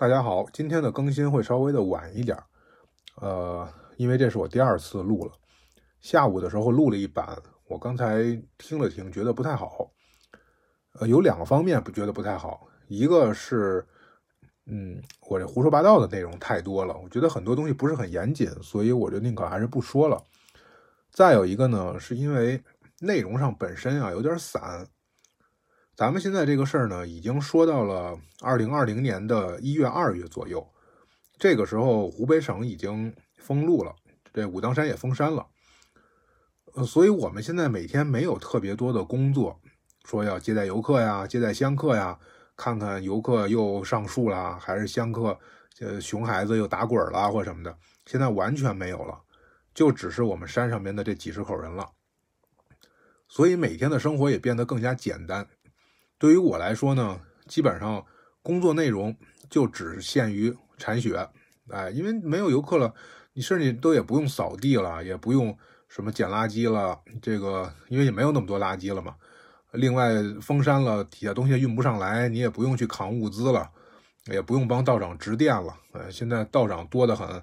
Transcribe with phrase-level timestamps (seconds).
[0.00, 2.34] 大家好，今天的更新会稍微的晚一点，
[3.16, 3.68] 呃，
[3.98, 5.32] 因为这是我第二次录了。
[6.00, 7.36] 下午的时候录了一版，
[7.68, 8.22] 我刚才
[8.56, 9.90] 听了听，觉得不太好。
[10.94, 13.86] 呃，有两个方面不觉得不太好，一个是，
[14.64, 20.24] 嗯，我这胡说八道的内容太多了，我觉得很多东西不是很严谨，所以我就宁可还是不说了。
[21.12, 22.64] 再有一个呢，是因为
[23.00, 24.88] 内容上本身啊有点散。
[26.00, 30.66] 咱们现在这个事儿呢，已经说到了二零二零年的一月、二月左右。
[31.38, 33.94] 这个时候，湖北省已经封路了，
[34.32, 35.46] 这武当山也封山了。
[36.72, 39.60] 呃，所以我们现在每天没有特别多的工作，
[40.06, 42.18] 说要接待游客呀、接待香客呀，
[42.56, 45.38] 看看游客又上树啦，还是香客
[45.80, 49.20] 呃熊孩子又打滚啦或什么的，现在完全没有了，
[49.74, 51.90] 就只是我们山上面的这几十口人了。
[53.28, 55.46] 所以每天的生活也变得更加简单。
[56.20, 58.04] 对于我来说呢，基本上
[58.42, 59.16] 工作内容
[59.48, 61.26] 就只限于铲雪，
[61.70, 62.94] 哎，因为没有游客了，
[63.32, 65.56] 你甚至都也不用扫地了，也不用
[65.88, 69.16] 什么捡垃圾了，这个因为也没有那么多垃圾了嘛。
[69.72, 73.70] 另外封山了，底下东西运不上来，你也不用去扛物资了，
[74.26, 75.74] 也不用帮道长值电了。
[75.92, 77.42] 呃，现在道长多得很，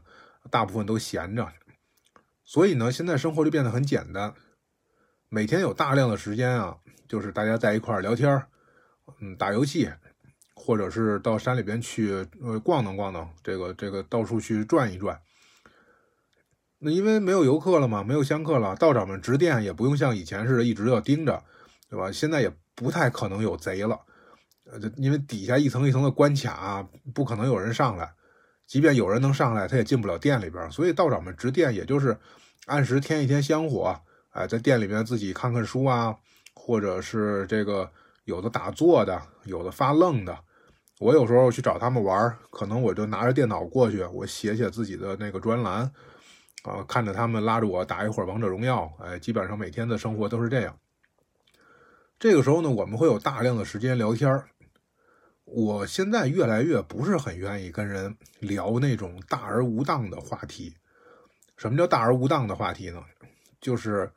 [0.51, 1.51] 大部分都闲着，
[2.45, 4.35] 所以呢，现在生活就变得很简单，
[5.29, 8.45] 每天有大量的时间啊，就是大家在一块聊天
[9.19, 9.89] 嗯，打游戏，
[10.53, 15.19] 或者是到山里边去呃逛荡逛荡，这个这个到处去转一转。
[16.77, 21.43] 那因为没有游客了嘛，没有香客了，道长们值店也不用像以前似的一直要盯着，
[21.89, 22.11] 对吧？
[22.11, 23.99] 现在也不太可能有贼了，
[24.65, 28.13] 呃，因为底下一层一层的关卡，不可能有人上来。
[28.67, 30.69] 即便有人能上来，他也进不了店里边。
[30.69, 32.15] 所以道长们值店，也就是
[32.67, 36.15] 按时添一添香火，哎，在店里边自己看看书啊，
[36.53, 37.91] 或者是这个。
[38.27, 40.37] 有的打坐的，有的发愣的。
[40.99, 45.89] 我有时候去找他们玩，可能我就拿着电脑过去，我写写自己的那个专栏，
[46.63, 48.91] 啊，看着他们拉着我打一会儿王者荣耀。
[48.99, 50.77] 哎，基本上每天的生活都是这样。
[52.19, 54.43] 这个时候呢，我们会有大量的时间聊天
[55.45, 60.75] 我现在越来越不是很愿意跟人聊那种大而无当的话题。
[61.55, 63.01] 什么叫大而无当的话题呢？
[63.61, 64.11] 就是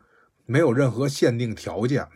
[0.47, 2.09] 没有任何限定条件。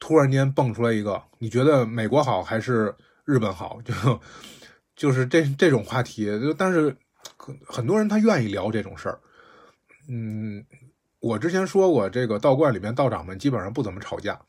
[0.00, 2.94] 突然间蹦出来一个，你觉得美国好还是
[3.24, 3.80] 日本好？
[3.84, 3.94] 就
[4.96, 6.96] 就是这这种话题，但是
[7.66, 9.20] 很多人他愿意聊这种事儿。
[10.08, 10.64] 嗯，
[11.20, 14.40] 我之前说过，这个道观里面道长们基本上不怎么吵架，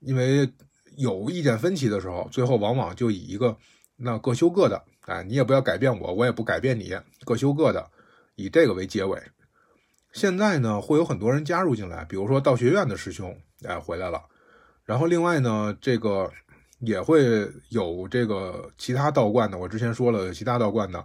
[0.00, 0.48] 因为
[0.96, 3.56] 有意见分歧的时候，最后往往就以一个
[3.96, 6.94] 那各修各的，哎，你也不要改变我，我也不改变你，
[7.24, 7.90] 各修各的，
[8.34, 9.20] 以这个为结尾。
[10.12, 14.22] 现在呢，会有很多人加入进来，比如说道学院的师兄，哎，回来了。
[14.88, 16.32] 然后另外呢，这个
[16.78, 21.04] 也会有这个其他道观的，我之前说了，其他道观的，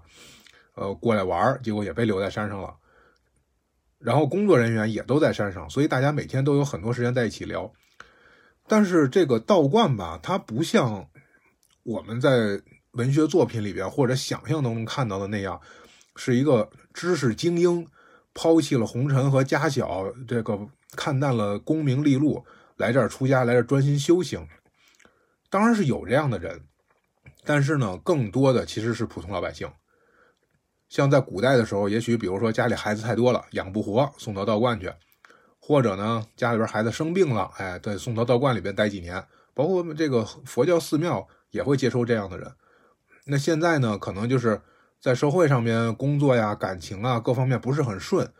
[0.75, 2.73] 呃，过来玩结果也被留在山上了。
[3.99, 7.69] 然后工作人员也都在山上，所以大家每天都有很多时间在一起聊。
[8.67, 11.05] 但是这个道观吧，它不像
[11.83, 12.61] 我们在
[12.91, 15.59] 文学作品里边或者想象当中看到的那样，
[16.15, 17.85] 是一个知识精英，
[18.33, 20.57] 抛弃了红尘和家小，这个
[20.95, 22.45] 看淡了功名利禄。
[22.77, 24.47] 来这儿出家，来这儿专心修行，
[25.49, 26.61] 当然是有这样的人，
[27.43, 29.71] 但是呢，更多的其实是普通老百姓。
[30.89, 34.89] 像在古代的时候，也许比如说家里孩子太多了，养不活，送到道观去；
[35.59, 39.23] 或者呢，家里边孩子生病了，哎，对，送到道观里边待几年。
[39.55, 42.51] 包括这个佛教寺庙也会接收这样的人。
[43.25, 44.61] 那现在呢，可能就是
[44.99, 48.31] 在社会上面工作呀、感情啊各方面不是很顺。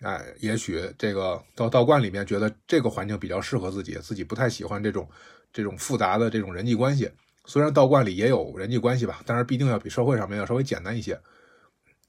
[0.00, 5.06] 哎，也许这个到道观里面，觉得这个环境比较适合自己，自己不太喜欢这种
[5.52, 7.10] 这种复杂的这种人际关系。
[7.44, 11.20] 虽然道观里也有人际关系吧，但是必定要比社会上面要稍微简单一些。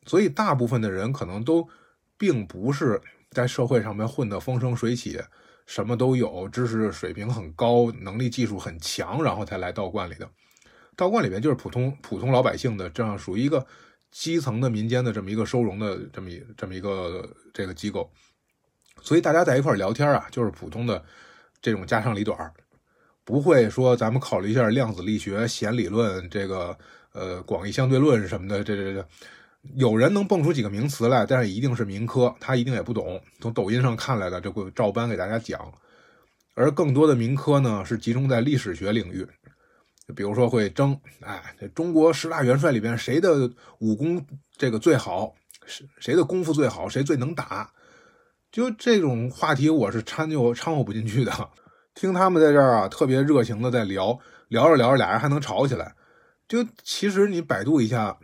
[0.06, 1.68] 所以大部分的人可能都
[2.18, 5.19] 并不是在社会上面混得风生水起，
[5.66, 10.29] 什么都有，知识水平很高，能力技术很强，然后才来道观里的。
[10.96, 13.67] 道观里面就是普通普通老百姓的，这样属于一个。
[14.11, 18.11] 基层的民间的这么一个收容的这么一这么一个这个机构，
[19.02, 21.03] 所以大家在一块聊天啊，就是普通的
[21.61, 22.52] 这种家长里短
[23.23, 26.78] 不会说咱们考虑一下量子力学、弦理论、这个
[27.13, 28.63] 呃广义相对论什么的。
[28.63, 29.08] 这这这，
[29.75, 33.22] 有人能蹦出几个名词来，但是一定是民科，他一定也不懂。
[33.40, 35.72] 从抖音上看来的，就会照搬给大家讲。
[36.53, 39.25] 而更多的民科呢，是集中在历史学领域。
[40.11, 43.49] 比如说会争，哎，这中国十大元帅里边谁的
[43.79, 44.25] 武功
[44.58, 45.34] 这个最好，
[45.66, 47.72] 谁谁的功夫最好，谁最能打，
[48.52, 51.49] 就这种话题我是掺就掺和不进去的。
[51.96, 54.17] 听他们在这儿啊，特别热情的在聊，
[54.47, 55.93] 聊着聊着俩人还能吵起来，
[56.47, 58.17] 就其实你百度一下，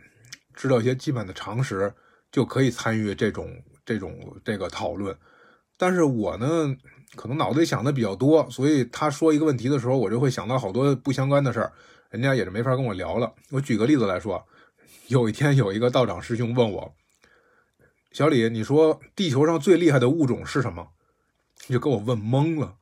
[0.54, 1.92] 知道一些基本的常识，
[2.32, 3.50] 就可以参与这种
[3.84, 5.14] 这种这个讨论。
[5.76, 6.74] 但是我呢，
[7.16, 11.72] 可能脑子里想的比较多，所以他说一个问题的时候，我就会想到好多不相关的事儿，
[12.10, 13.34] 人家也是没法跟我聊了。
[13.50, 14.46] 我举个例子来说，
[15.06, 16.94] 有一天有一个道长师兄问我
[18.12, 20.88] ：“小李，你说地球上最厉害的物种是什么？”
[21.66, 22.76] 就给我问懵了。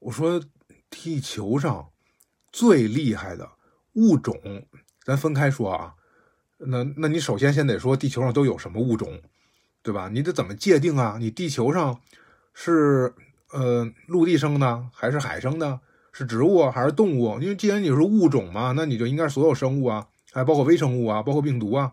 [0.00, 0.42] 我说
[0.90, 1.90] ：“地球上
[2.52, 3.52] 最厉害的
[3.94, 4.66] 物种，
[5.04, 5.94] 咱分开说啊。
[6.58, 9.20] 那那你首先先得说地球上都有什么物种，
[9.82, 10.08] 对吧？
[10.12, 11.16] 你得怎么界定啊？
[11.18, 12.00] 你地球上。”
[12.54, 13.14] 是
[13.52, 15.80] 呃，陆地生的还是海生的？
[16.14, 17.40] 是植物还是动物？
[17.40, 21.92] 因为既然你是物种嘛，那你就应该是所有生物啊，还包括微生物啊，包括病毒啊。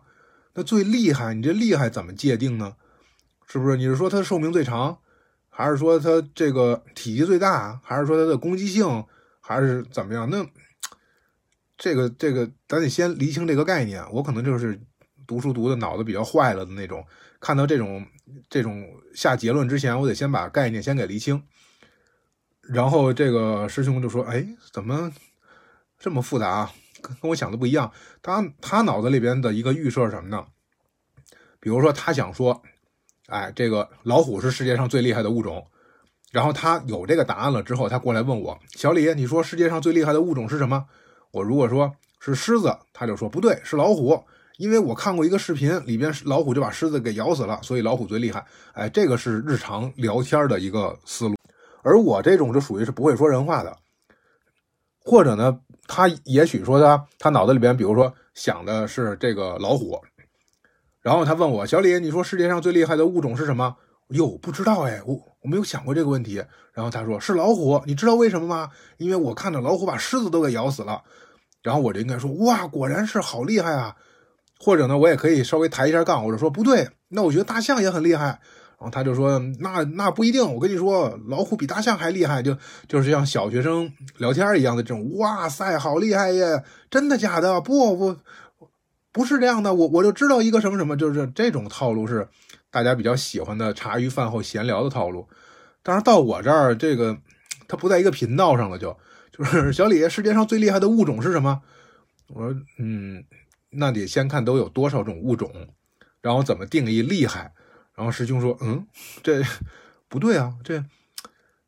[0.52, 2.76] 那最厉害，你这厉害怎么界定呢？
[3.46, 3.78] 是不是？
[3.78, 4.98] 你是说它寿命最长，
[5.48, 9.04] 还是说它这个体积最大，还是说它的攻击性，
[9.40, 10.28] 还是怎么样？
[10.28, 10.46] 那
[11.78, 14.04] 这个这个，咱得先厘清这个概念。
[14.12, 14.78] 我可能就是
[15.26, 17.02] 读书读的脑子比较坏了的那种。
[17.40, 18.04] 看到这种
[18.48, 21.42] 这种下结论之前，我得先把概念先给厘清。
[22.62, 25.12] 然后这个师兄就说：“哎，怎么
[25.98, 26.70] 这么复杂？
[27.02, 27.90] 跟跟我想的不一样。
[28.22, 30.46] 他他脑子里边的一个预设是什么呢？
[31.58, 32.62] 比如说他想说，
[33.26, 35.66] 哎，这个老虎是世界上最厉害的物种。
[36.30, 40.86] 然后他有这个答案了之后，他过来问我：小李，你说世界上最厉害的物种是什么？
[41.32, 44.24] 我如果说是狮子，他就说不对，是老虎。”
[44.60, 48.44] 因为我看过一个视频，里边老虎就把狮子给咬死了，所以老虎最厉害。
[48.74, 51.34] 哎，这个是日常聊天的一个思路。
[51.82, 53.74] 而我这种就属于是不会说人话的，
[55.02, 59.98] 或者呢，他也许说他他脑子里边，比如说想的是这个老虎，
[61.00, 63.74] 然后他问我小李，你说世界上最厉害的物种是什么？
[64.08, 66.34] 哟，不知道哎，我我没有想过这个问题。
[66.74, 68.68] 然后他说是老虎，你知道为什么吗？
[68.98, 71.02] 因为我看到老虎把狮子都给咬死了。
[71.62, 73.96] 然后我就应该说哇，果然是好厉害啊。
[74.62, 78.38] 或者呢，我也可以稍微抬一下杠，或者说不对，那我觉得大象也很厉害。
[78.78, 82.56] 然后他就说，那那不一定，我跟你说，老虎比大象还厉害，就
[82.88, 86.62] 就是像小学生聊天一样的这种，哇塞，好厉害耶！
[86.90, 87.60] 真的假的？
[87.60, 88.16] 不不，
[89.12, 92.26] 不是这样的，我我就知道一个什么什么，就是这种套路是
[92.70, 95.28] 大家比较喜欢的茶余饭后闲聊的套路。
[95.82, 97.18] 但是到我这儿，这个
[97.68, 98.96] 他不在一个频道上了，就
[99.30, 101.60] 就是小李，世界上最厉害的物种是什么？
[102.28, 103.24] 我说，嗯。
[103.70, 105.50] 那得先看都有多少种物种，
[106.20, 107.52] 然后怎么定义厉害。
[107.94, 108.86] 然后师兄说：“嗯，
[109.22, 109.42] 这
[110.08, 110.74] 不对啊，这。”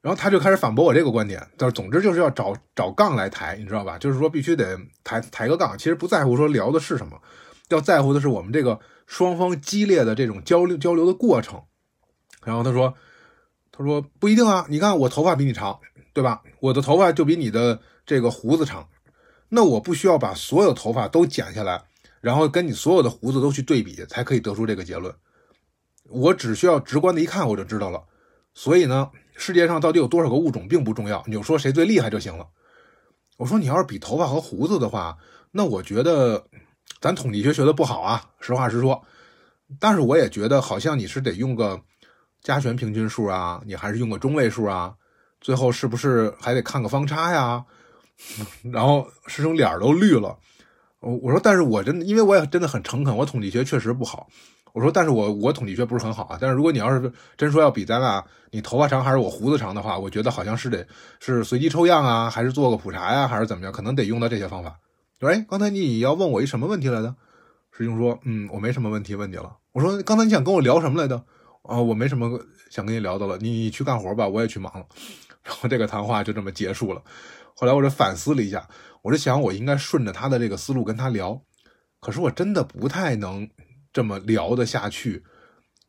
[0.00, 1.46] 然后他就开始反驳我这个观点。
[1.56, 3.98] 但是总之就是要找找杠来抬，你知道吧？
[3.98, 5.78] 就是说必须得抬抬个杠。
[5.78, 7.20] 其实不在乎说聊的是什么，
[7.68, 11.62] 要在乎的是我们这个双方激烈的这种交流交流的过程。
[12.44, 12.94] 然后他说
[13.70, 15.78] ：“他说不一定啊，你看我头发比你长，
[16.12, 16.42] 对吧？
[16.58, 18.88] 我的头发就比你的这个胡子长，
[19.50, 21.84] 那我不需要把所有头发都剪下来。”
[22.22, 25.14] 然后跟你所有的胡子都去对比，才可以得出这个结论。
[26.08, 28.02] 我只需要直观的一看，我就知道了。
[28.54, 32.46] 所以呢，世界上到底有多少个物种并不重要，你就说谁最厉害就行了。
[33.38, 35.18] 我说你要是比头发和胡子的话，
[35.50, 36.46] 那我觉得
[37.00, 39.02] 咱统计学学的不好啊，实话实说。
[39.80, 41.80] 但是我也觉得好像你是得用个
[42.40, 44.94] 加权平均数啊，你还是用个中位数啊？
[45.40, 47.64] 最后是不是还得看个方差呀？
[48.72, 50.38] 然后师兄脸都绿了。
[51.02, 54.28] 我我说，但是我真的，因为我也真的很诚恳，我统计学确实不好。
[54.72, 56.38] 我说，但是我我统计学不是很好啊。
[56.40, 60.86] 但是如果你要是真说要比咱俩，你头发长还是我胡子长的话，我觉得好像是得
[61.20, 63.72] 是随机抽样啊，还是做个普查呀，还是怎么样？
[63.72, 64.78] 可能得用到这些方法。
[65.20, 67.14] 说哎，刚才你要问我一什么问题来着？
[67.70, 69.56] 师兄说，嗯，我没什么问题问你了。
[69.72, 71.22] 我说，刚才你想跟我聊什么来着？
[71.64, 72.40] 啊，我没什么
[72.70, 74.86] 想跟你聊的了，你去干活吧，我也去忙了。
[75.44, 77.02] 然后这个谈话就这么结束了。
[77.54, 78.66] 后来我就反思了一下。
[79.02, 81.42] 我是想，我应该顺着他的这个思路跟他聊，
[81.98, 83.50] 可是我真的不太能
[83.92, 85.24] 这么聊得下去。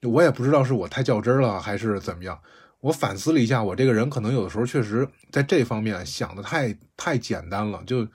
[0.02, 2.42] 我也不知道是我太较真了还是怎么样。
[2.80, 8.08] 我反思了一下，我这个人可能有的时候确实在这方面想的太太简单了，就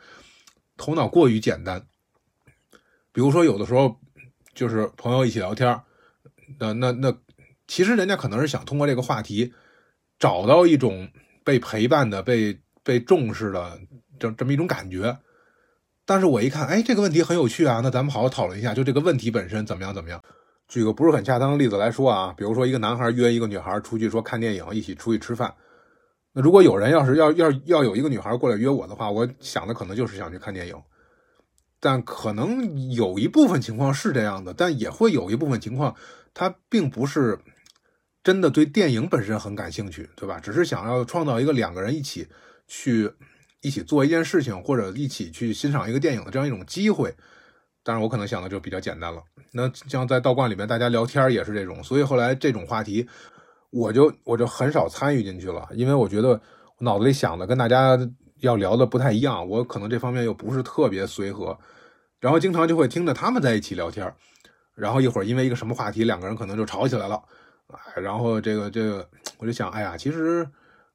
[0.76, 1.87] 头脑过于简单。
[3.12, 4.00] 比如说，有的时候
[4.52, 5.81] 就是朋友一起聊天，
[6.59, 7.17] 那那那，
[7.69, 9.55] 其实人家可能是想通过这个话题
[10.19, 11.09] 找到一种
[11.45, 13.81] 被陪伴的、被被重视的。
[14.18, 15.18] 这这么一种感觉，
[16.04, 20.22] 但是我一看，哎，这个问题很有趣啊，那咱们好好讨论一下，就这个问题本身怎么样怎么样？
[20.68, 25.54] 举个不是很恰当的例子来说啊，比如说一个男孩约一个女孩出去说看电影，一起出去吃饭。
[26.34, 30.75] 那如果有人要是要要要有一个女孩过来约我的话，我想的可能就是想去看电影。
[31.80, 35.94] 但可能有一部分情况是这样的，但也会有一部分情况，
[36.34, 37.38] 他并不是
[38.22, 40.38] 真的对电影本身很感兴趣，对吧？
[40.38, 42.28] 只是想要创造一个两个人一起
[42.66, 43.12] 去。
[43.61, 47.15] 一起做一件事情，或者一起去欣赏一个电影的这样一种机会。
[47.83, 49.23] 当然，我可能想的就比较简单了。
[49.53, 53.09] 那像在道观里面，大家聊天也是这种，所以后来这种话题，
[53.71, 56.41] 我就我就很少参与进去了，因为我觉得我
[56.81, 57.99] 脑子里想的跟大家
[58.41, 61.59] 要聊的不太一样，我可能这方面又不是特别随和，
[62.21, 64.12] 然后经常就会听着他们在一起聊天，
[64.75, 67.23] 然后一会儿因为一个什么话题，两个人可能就吵起来了，
[67.69, 70.47] 哎，然后这个这个，我就想，哎呀，其实，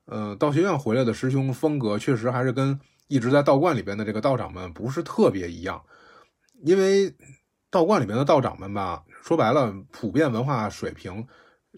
[0.06, 5.82] 呃，道学院回来的师兄风格确实还是跟一直在道观里边的这个道长们不是特别一样。
[6.64, 7.14] 因为
[7.70, 11.26] 道观里面的道长们吧，说白了，普遍文化水平，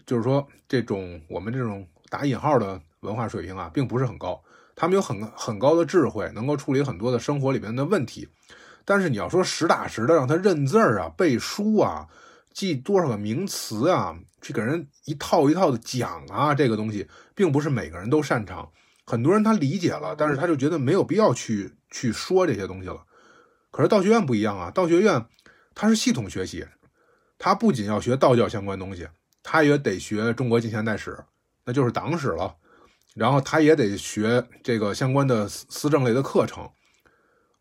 [0.04, 4.42] 就是说这种我们这种打引号的文化水平啊，并不是很高。
[4.74, 8.28] 他们有很很高的智慧，能够处理很多的生活里面的问题。
[8.84, 12.06] 但是你要说实打实的让他认字儿啊、背书啊、
[12.52, 18.68] 记多少个名词啊，去给人一套一套的讲啊，这个东西并不是每个人都擅长。
[19.04, 23.04] 很多人他理解了，但是他就觉得没有必要去去说这些东西了。
[23.70, 25.24] 可是道学院不一样啊，道学院
[25.74, 26.66] 它是系统学习，
[27.38, 29.06] 它不仅要学道教相关东西，
[29.44, 31.16] 它也得学中国近现代史，
[31.64, 32.56] 那就是党史了。
[33.14, 36.68] 然后他也得学这个相关的思政类的课程。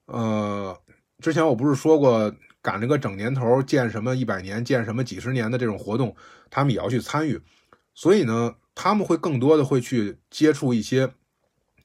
[0.05, 0.77] 呃，
[1.19, 6.13] 之前我不是说过赶这个整年头建什么一百年、建什么几十年的这种活动，
[6.49, 7.41] 他们也要去参与。
[7.93, 11.13] 所以呢，他们会更多的会去接触一些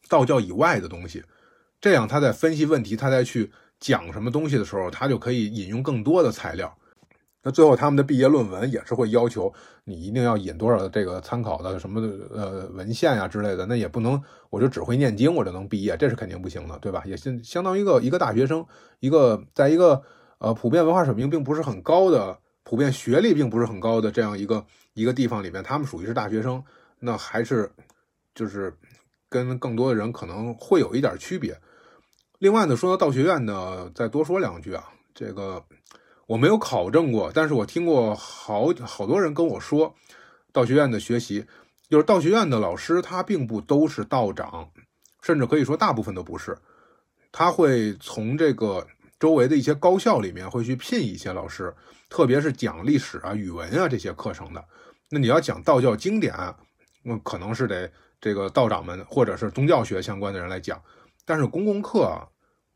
[0.09, 1.23] 道教以外的东西，
[1.81, 3.51] 这样他在分析问题，他再去。
[3.81, 6.77] 讲什么东西的时候，他就可以引用更多的材料。
[7.43, 9.51] 那最后他们的毕业论文也是会要求
[9.85, 11.99] 你一定要引多少这个参考的什么
[12.31, 13.65] 呃文献呀之类的。
[13.65, 17.03] 那也不能我就只会念经我就能毕业，这是肯定不行的，对吧？
[17.07, 18.67] 也相相当于一个一个大学生，
[18.99, 20.03] 一个在一个
[20.41, 26.63] 呃普遍文化水平并不是很高的、普遍学历并不是很高的这样一个一个地方里面，他们属于是大学生，
[27.01, 27.71] 那还是
[28.35, 28.73] 就是
[29.29, 31.59] 跟更多的人可能会有一点区别。
[32.39, 34.89] 另外呢，说到道学院呢，再多说两句啊。
[35.13, 35.63] 这个
[36.27, 39.95] 我没有考证过，但是我听过好好多人跟我说，
[40.53, 41.45] 道学院的学习，
[41.89, 44.71] 就是道学院的老师，他并不都是道长，
[45.23, 46.57] 甚至可以说大部分都不是。
[47.33, 48.87] 他会从这个
[49.19, 51.75] 周围的一些高校里面会去聘一些老师，
[52.09, 54.65] 特别是讲历史啊、语文啊这些课程的。
[55.11, 56.35] 那你要讲道教经典，
[57.03, 57.91] 那可能是得
[58.21, 60.83] 这个道长们或者是宗教学相关的人来讲。
[61.25, 62.29] 但是公共课，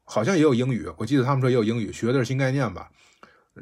[0.04, 2.90] 好像也有英语，我记得他们说也有英语，学的是新概念吧？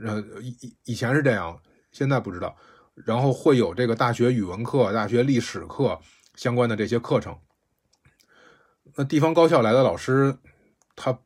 [0.05, 1.59] 呃，以以前是这样，
[1.93, 2.57] 现在不知道。
[2.95, 5.99] 然后会有这个大学语文课、大学历史课
[6.35, 7.35] 相关的这些课程。
[8.95, 10.37] 那地方高校来的老师，
[10.95, 11.19] 他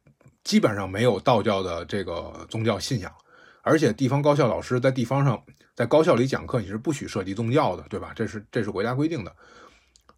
[0.44, 3.12] 基本上没有道教的这个宗教信仰，
[3.66, 5.42] 而且地方高校老师在地方上，
[5.74, 8.12] 在高校里讲课，你是不许涉及宗教的，对吧？
[8.14, 9.34] 这是这是国家规定的。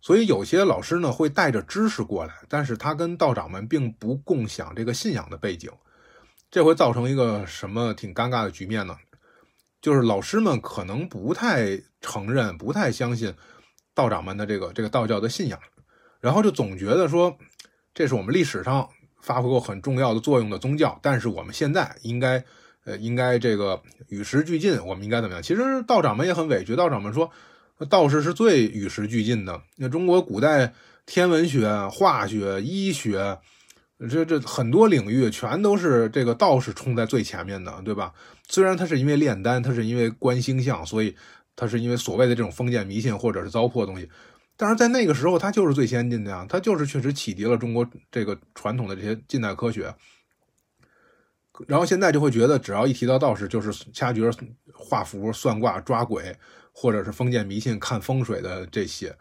[0.03, 5.71] 所以有些老师呢会带着知识过来，但是他跟道长们并不共享这个信仰的背景，
[6.51, 8.95] 这会造成一个什么挺尴尬的局面呢？
[9.81, 13.33] 就是老师们可能不太承认、不太相信
[13.95, 15.59] 道长们的这个这个道教的信仰，
[16.21, 17.39] 然后就总觉得说
[17.95, 18.91] 这是我们历史上
[19.23, 22.45] 发挥过很重要的作用的宗教，但是我们现在应该
[22.89, 25.43] 呃应该这个与时俱进，我们应该怎么样？
[25.43, 27.31] 其实道长们也很委屈，道长们说。
[27.89, 29.63] 道士是最与时俱进的。
[29.77, 30.75] 那中国古代
[31.07, 33.39] 天文学、化学、医学，
[34.11, 38.13] 这这很多领域全都是这个道士冲在最前面的，对吧？
[38.49, 41.15] 虽然他是因为炼丹，他是因为观星象，所以
[41.55, 44.11] 他是因为所谓的这种封建迷信或者是糟粕东西，
[44.57, 49.95] 但是在那个时候他就是最先进的呀，他就是确实启迪了中国这个传统的这些近代科学。
[51.67, 54.31] 然后现在就会觉得，只要一提到道士，就是掐诀、
[54.73, 56.37] 画符、算卦、抓鬼。
[56.81, 59.13] 或者是封建迷信、看风水的这些，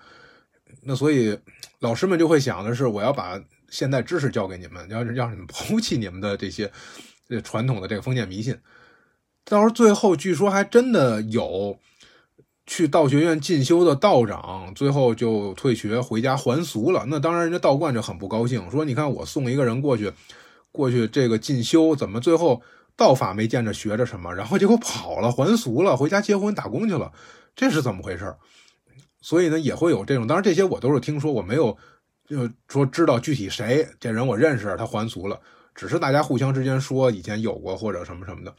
[0.84, 1.36] 那所以
[1.80, 6.72] 老师们就会想的是，我要把现代知识教给你们，要让你们抛弃你们的这些
[7.44, 8.56] 传统的这个封建迷信。
[9.44, 11.80] 到时候最后，据说还真的有
[12.68, 17.06] 去道学院进修的道长，最后就退学回家还俗了。
[17.08, 20.12] 那当然，人家道观就很不高兴，说：“你看我送一个人过去，
[20.72, 22.62] 过去这个进修，怎么最后
[22.96, 27.12] 道法没见着学着什么，然后结果跑了还俗了，回家结婚打工去了。”
[27.56, 28.36] 这是怎么回事
[29.20, 30.28] 所以呢，也会有这种。
[30.28, 31.76] 当然，这些我都是听说，我没有
[32.28, 35.42] 就说知道具体谁这人我认识，他还俗了。
[35.74, 38.56] 只是大家互相之间说以前有过或者什么什么的，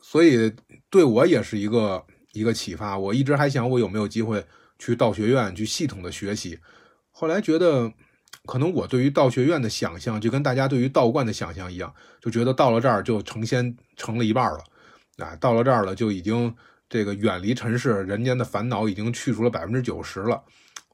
[0.00, 0.52] 所以
[0.88, 2.98] 对我也是一个一个启发。
[2.98, 4.44] 我一直还想我有没有机会
[4.78, 6.58] 去道学院去系统的学习，
[7.10, 7.92] 后来觉得
[8.46, 14.64] 可能我对于道学院的想象就跟大家对于道观的想象一样，就觉得到了这儿就成仙成了一半了，
[15.18, 16.54] 啊，到了这儿了就已经。
[16.88, 20.40] 这个远离尘世，人间的烦恼已经去除了百分之九十了。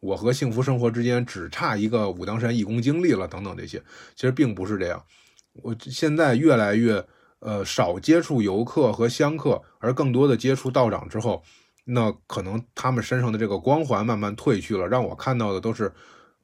[0.00, 3.78] 我和幸福生活之间只差一个武当山义工经历了等等这些，
[4.14, 5.04] 其实并不是这样。
[5.52, 7.04] 我现在越来越
[7.40, 11.42] 呃少接触游客和香客，而更多的接触道长之后，
[11.84, 15.92] 那可能他们身上的这个光环慢慢褪去了，让我看到的都是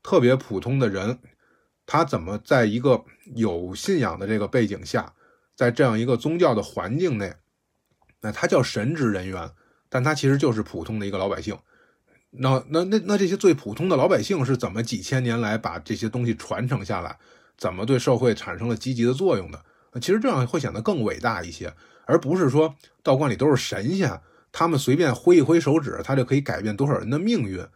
[0.02, 1.18] 特别普通的人，
[1.86, 5.14] 他怎么在一个有信仰的这个背景下，
[5.54, 7.34] 在这样一个宗教的环境内，
[8.20, 9.50] 那他叫神职人员，
[9.88, 11.58] 但他其实就是普通的一个老百姓。
[12.30, 17.18] 那那那那这些最普通的老百姓是怎么几千年来把这些东西传承下来？
[17.56, 19.64] 怎么对社会产生了积极的作用的？
[20.00, 21.74] 其实这样会显得更伟大一些，
[22.04, 24.20] 而不是说道观里都是神仙，
[24.52, 27.66] 他们随便挥一挥手指，他就可以改变多少人的命运，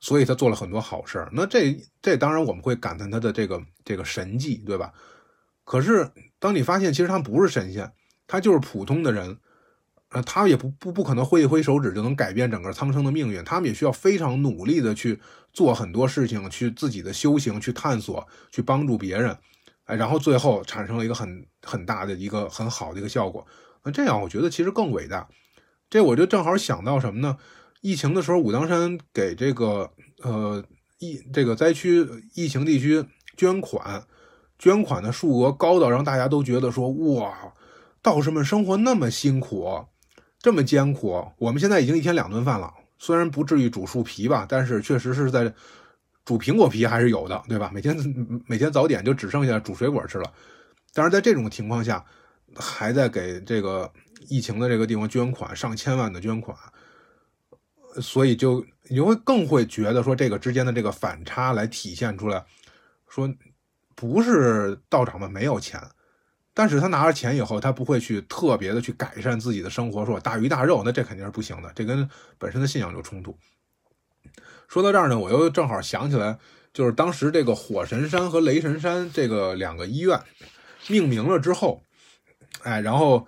[0.00, 1.28] 所以他做了很多好事。
[1.32, 4.92] 那这这当然我们会感叹他的这个这个神迹，对吧？
[5.64, 7.92] 可是当你发现其实他不是神仙，
[8.26, 9.38] 他就是普通的人。
[10.12, 15.20] 呃，他也不不不可能挥一挥手指就能改变整个苍生的命运，他们也需要非常努力的去
[15.52, 19.38] 做很多事情，去自己的修行，去探索，去帮助别人，
[19.84, 23.46] 哎，然后最后产生了一个很很大的一个很好的一个效果。
[23.84, 25.28] 那这样我觉得其实更伟大。
[25.88, 27.36] 这我就正好想到什么呢？
[27.80, 29.90] 疫情的时候，武当山给这个
[30.22, 30.62] 呃
[30.98, 33.04] 疫这个灾区疫情地区
[33.36, 34.04] 捐款，
[34.58, 37.52] 捐款的数额高到让大家都觉得说哇，
[38.02, 39.84] 道士们生活那么辛苦。
[40.42, 45.52] 这么艰苦，我们现在已经一天两顿饭了，虽然不至于煮树皮吧，但是确实是在
[46.24, 47.70] 煮苹果皮还是有的，对吧？
[47.74, 47.94] 每天
[48.48, 50.32] 每天早点就只剩下煮水果吃了。
[50.94, 52.02] 但是在这种情况下，
[52.56, 53.92] 还在给这个
[54.30, 56.56] 疫情的这个地方捐款，上千万的捐款，
[58.00, 62.44] 所以就你会更会觉得说这个之间的这个反差来体现出来，
[63.08, 63.32] 说
[63.94, 65.80] 不是道长们没有钱。
[66.52, 72.06] 但是他拿着钱以后，他不会去特别的去改善自己的生活，说大鱼大肉，那这肯定是不行的，这跟
[72.38, 73.38] 本身的信仰有冲突。
[74.68, 76.38] 说到这儿呢，我又正好想起来，
[76.72, 80.20] 就是当时这个火神山和雷神山这个两个医院
[80.88, 81.82] 命名了之后，
[82.62, 83.26] 哎，然后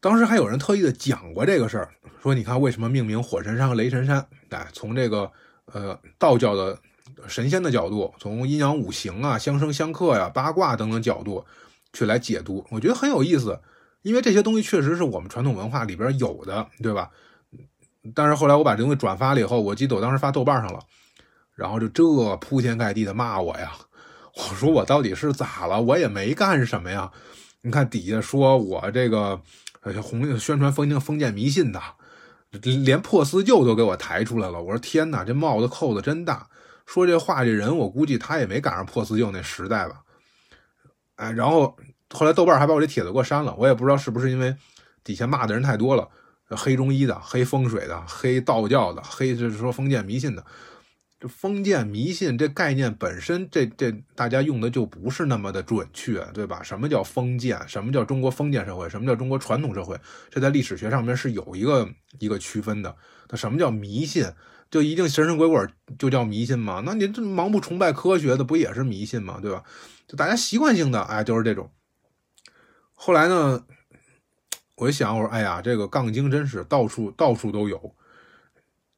[0.00, 1.90] 当时还有人特意的讲过这个事儿，
[2.22, 4.26] 说你看为什么命名火神山和雷神山？
[4.50, 5.30] 哎，从这个
[5.72, 6.78] 呃道教的
[7.26, 11.44] 神仙的角度，从阴阳五行啊、相生相克呀、八卦等等角度。
[11.90, 13.58] 去来解读，我觉得很有意思，
[14.02, 17.10] 因为这些东西确实是我们传统文化里边有的，对吧？
[18.14, 20.80] 但是后来我把这东西转发了以后，我记得我当时发豆瓣上了，
[21.54, 23.72] 然后就这铺天盖地的骂我呀！
[24.36, 25.80] 我说我到底是咋了？
[25.80, 27.10] 我也没干什么呀！
[27.62, 29.40] 你看底下说我这个
[30.02, 31.80] 红宣传封建封建迷信的，
[32.60, 34.62] 连破四旧都给我抬出来了。
[34.62, 36.48] 我说天哪，这帽子扣的真大！
[36.86, 40.00] 说这话这人，我估计他也没赶上破四旧那时代吧。
[41.16, 41.76] 哎，然后
[42.10, 44.56] 后来豆瓣还把我这帖子给我删了，我也不知道是不是因为
[45.04, 46.08] 底下骂的人太多了，
[46.48, 50.44] 黑中医的、黑风水的、黑道教的、黑就是说封建迷信的。
[51.20, 56.62] 这封建迷信这概念本身，这这大家用的就不是那么的准确，对吧？
[56.62, 57.60] 什么叫封建？
[57.68, 58.88] 什么叫中国封建社会？
[58.88, 59.98] 什么叫中国传统社会？
[60.30, 61.88] 这在历史学上面是有一个
[62.20, 62.94] 一个区分的。
[63.30, 64.30] 那什么叫迷信？
[64.70, 65.66] 就一定神神鬼鬼
[65.98, 66.82] 就叫迷信吗？
[66.84, 69.38] 那你这盲目崇拜科学的不也是迷信吗？
[69.40, 69.64] 对吧？
[70.06, 71.72] 就大家习惯性的，哎，就是这种。
[72.92, 73.64] 后来呢，
[74.76, 77.94] 我一想，我说，哎呀，这个杠精真是到处到处都有。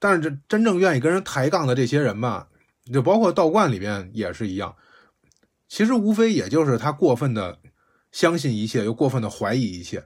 [0.01, 2.49] 但是这真正愿意跟人抬杠的这些人吧，
[2.93, 4.75] 就包括道观里边也是一样。
[5.69, 7.61] 其实无非也就是他过分的
[8.11, 10.05] 相信一切，又过分的怀疑一切。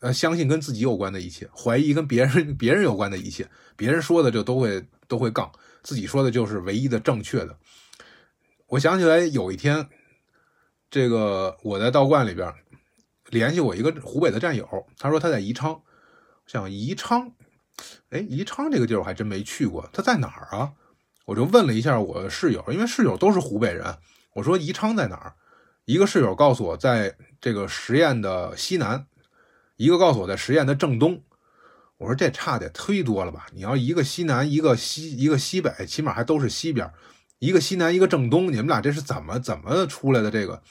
[0.00, 3.46] 呃，相信跟自己有关的一切，怀疑跟别人 别人有关的一切。
[3.76, 7.58] 别人说的就都会都会杠，自己说的就是唯一的正确的。
[8.68, 9.86] 我想起来有一天。
[10.90, 12.54] 这个我在道观里边
[13.30, 15.82] 联系我一个湖北的战友，他说他在宜昌，
[16.46, 17.32] 想宜昌，
[18.10, 20.72] 哎，宜昌这个地儿我还真没去过，他在哪儿啊？
[21.26, 23.96] 我就问了一下我室友，因为室友都是湖北人，
[24.34, 25.34] 我说宜昌在哪儿？
[25.84, 29.06] 一个室友告诉我在这个十堰的西南，
[29.76, 31.22] 一个告诉我在十堰的正东。
[31.96, 33.46] 我说这差的忒多了吧？
[33.52, 36.90] 你要一个西南，一个西，一个西北，起码还都是西边，
[37.38, 40.62] 一个西南，一个正东，你们俩这是怎么怎么出来的这个？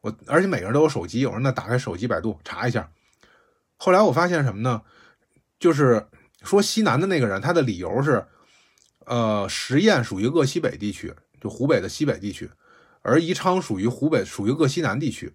[0.00, 2.90] 我而且每个人都有手机，我说那打开手机百度查一下。
[3.76, 4.82] 后来我发现什么呢？
[5.58, 6.06] 就是
[6.42, 8.26] 说西南的那个人，他的理由是，
[9.06, 12.50] 呃，十堰属于鄂西北地区，就湖北的西北地区，
[13.02, 15.34] 而宜昌属于湖北，属于鄂西南地区，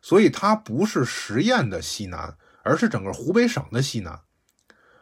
[0.00, 4.20] 所以它不是十堰的西南，而是整个湖北省的西南。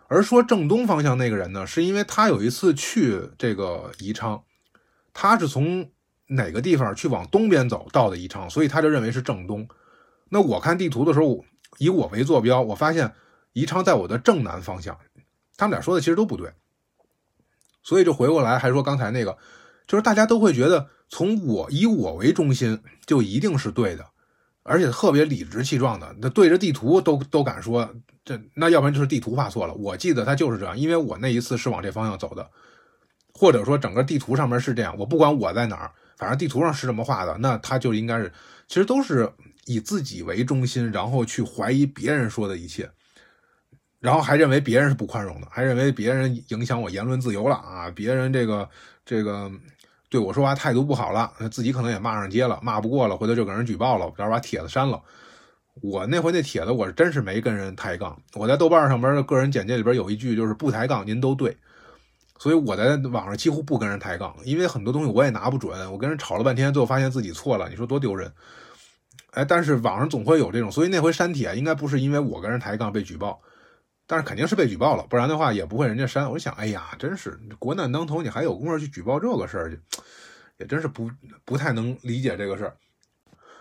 [0.09, 4.42] 而说正东方向那个人呢，是因为他有一次去这个宜昌，
[5.12, 5.90] 他是从。
[6.28, 9.68] 哪个地方去往东边走到的宜昌，所以他就认为是正东。
[10.30, 11.44] 那我看地图的时候，
[11.78, 13.14] 以我为坐标，我发现
[13.52, 14.98] 宜昌在我的正南方向。
[15.57, 16.53] 他们俩说的其实都不对，
[17.83, 19.38] 所以就回过来还说刚才那个，
[19.87, 24.07] 就是大家都会觉得从我以我为中心就一定是对的，
[24.62, 29.75] 而且特别理直气壮的，那对着地图都都敢说这，那要不然就是地图画错了。
[29.75, 32.51] 我记得他就是这样，因为我那一次是往这方向走的，
[33.33, 38.33] 或者说整个地图上面是这样，我不管我在哪儿，反正地图上是这么画的，那他就应该是，
[38.66, 39.33] 其实都是
[39.66, 42.90] 以自己为中心，然后去怀疑别人说的一切。
[44.07, 47.90] 然后还认为别人是不宽容的，还认为别人影响我言论自由了啊！
[47.92, 48.69] 别人这个
[49.05, 49.51] 这个
[50.09, 55.03] 对我说话态度不好了，自己可能也骂上街了，骂不过了，回头就给人举报了，然后把帖子删了。
[55.83, 61.57] 我那回那帖子我是真是没跟人抬杠，我在豆瓣上边的个人简介里边有一句就是不抬杠您都对，
[62.38, 68.33] 所以我在网上几乎不跟人抬杠，因为很多东西我也拿不准，我跟人吵了半天，最后发现自己错了，你说多丢人？
[69.33, 73.40] 哎，但是网上总会有这种，所以那回删帖应该不是因为我跟人抬杠被举报。
[74.07, 76.31] 但是肯定是被举报了，不然的话也不会人家删。
[76.31, 79.81] 我就想，哎呀，真是国难当头，你还有功夫去举报这个事儿去，
[80.59, 81.11] 也真是不
[81.45, 82.77] 不太能理解这个事儿。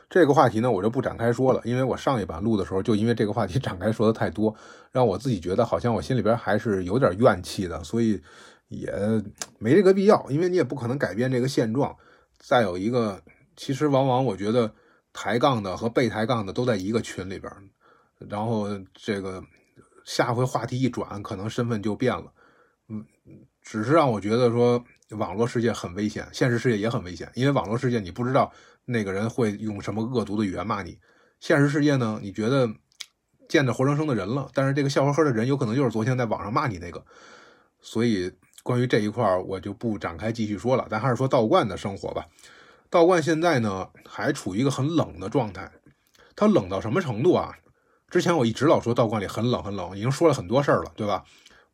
[0.08, 4.56] 这个话题呢，我就不展开说了，因为我上一版录的时候，就因为这个话题 展开说的太多，
[4.92, 8.22] 让我自己觉得好像我心里边还是有点怨气的，所以
[8.68, 8.88] 也
[9.58, 11.96] 没这个必要，因为你也不可能改变这个现状。
[12.38, 13.20] 再有一个，
[13.56, 14.72] 其实往往我觉得
[15.12, 17.52] 抬杠的和被抬杠的都在一个群里边，
[18.30, 19.44] 然后这个。
[20.06, 22.32] 下回话题一转，可能身份就变了。
[22.88, 23.06] 嗯，
[23.62, 27.30] 只是让我觉得说，网络世界很危险，现实世界也很危险。
[27.34, 28.54] 因为网络世界你不知道
[28.86, 31.00] 那个人会用什么恶毒的语言骂你，
[31.40, 32.70] 现实世界呢，你觉得
[33.50, 37.04] 见着活生生的人了，但是这个笑呵呵的人有可能就是昨天在网上骂你那个。
[37.82, 40.88] 所以关于这一块我就不展开继续说了。
[40.90, 42.28] 咱还是说道观的生活吧。
[42.92, 45.72] 道观现在呢还处于一个很冷的状态，
[46.36, 47.58] 它冷到什么程度啊？
[48.10, 51.24] 之前我一直老说道观里很冷很冷，已经说了很多事儿了，对吧？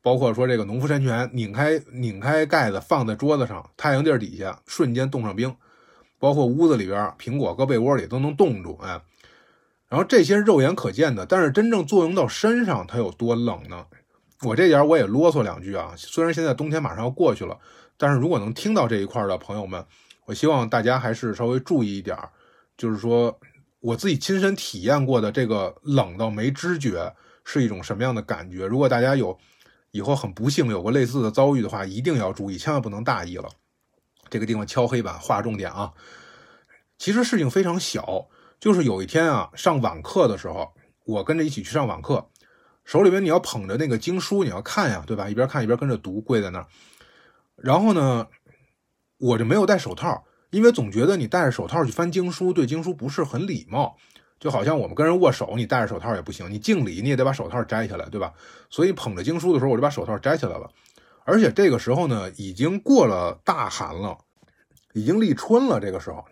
[0.01, 5.55] 包括说这个农夫山泉拧开拧开盖子放在桌子上，太阳地儿底下瞬间冻上冰，
[6.17, 8.99] 包括屋子里边苹果搁被窝里都能冻住，哎。
[9.87, 13.85] 然后这些肉眼可见的，但是真正作用到身上，它有多冷呢？
[14.41, 15.93] 我这点我也啰嗦两句啊。
[15.95, 17.55] 虽然现在冬天马上要过去了，
[17.97, 19.85] 但是如果能听到这一块的朋友们，
[20.25, 22.17] 我希望大家还是稍微注意一点，
[22.75, 23.37] 就是说。
[23.81, 27.13] 我自己亲身体验过的这个冷到没知觉
[27.43, 28.65] 是一种什么样的感觉？
[28.65, 29.37] 如果大家有
[29.91, 33.49] 以后很不幸有过类似的遭遇的话，一定要注意，千万不能大意了。
[34.29, 35.91] 这个地方敲黑板划重点啊！
[36.97, 38.27] 其实事情非常小，
[38.59, 40.71] 就是有一天啊，上网课的时候，
[41.05, 42.29] 我跟着一起去上网课，
[42.85, 45.27] 手里边你要捧着那个经书，你要看呀，对吧？
[45.27, 46.67] 一边看一边跟着读，跪在那儿。
[47.57, 48.27] 然后呢，
[49.17, 50.23] 我就没有戴手套。
[50.51, 53.97] 因为总觉得你戴着手套去翻经书，对经书不是很礼貌，
[54.39, 58.31] 就好像我们跟人握手，你戴着手套也不行，你敬礼你也得把手套摘下来，对吧？
[58.69, 60.69] 所以捧着经书的时候，我就把手套摘下来了。
[61.23, 64.17] 而且这个时候呢，已经过了大寒了，
[64.93, 65.79] 已经立春了。
[65.79, 66.25] 这个时候，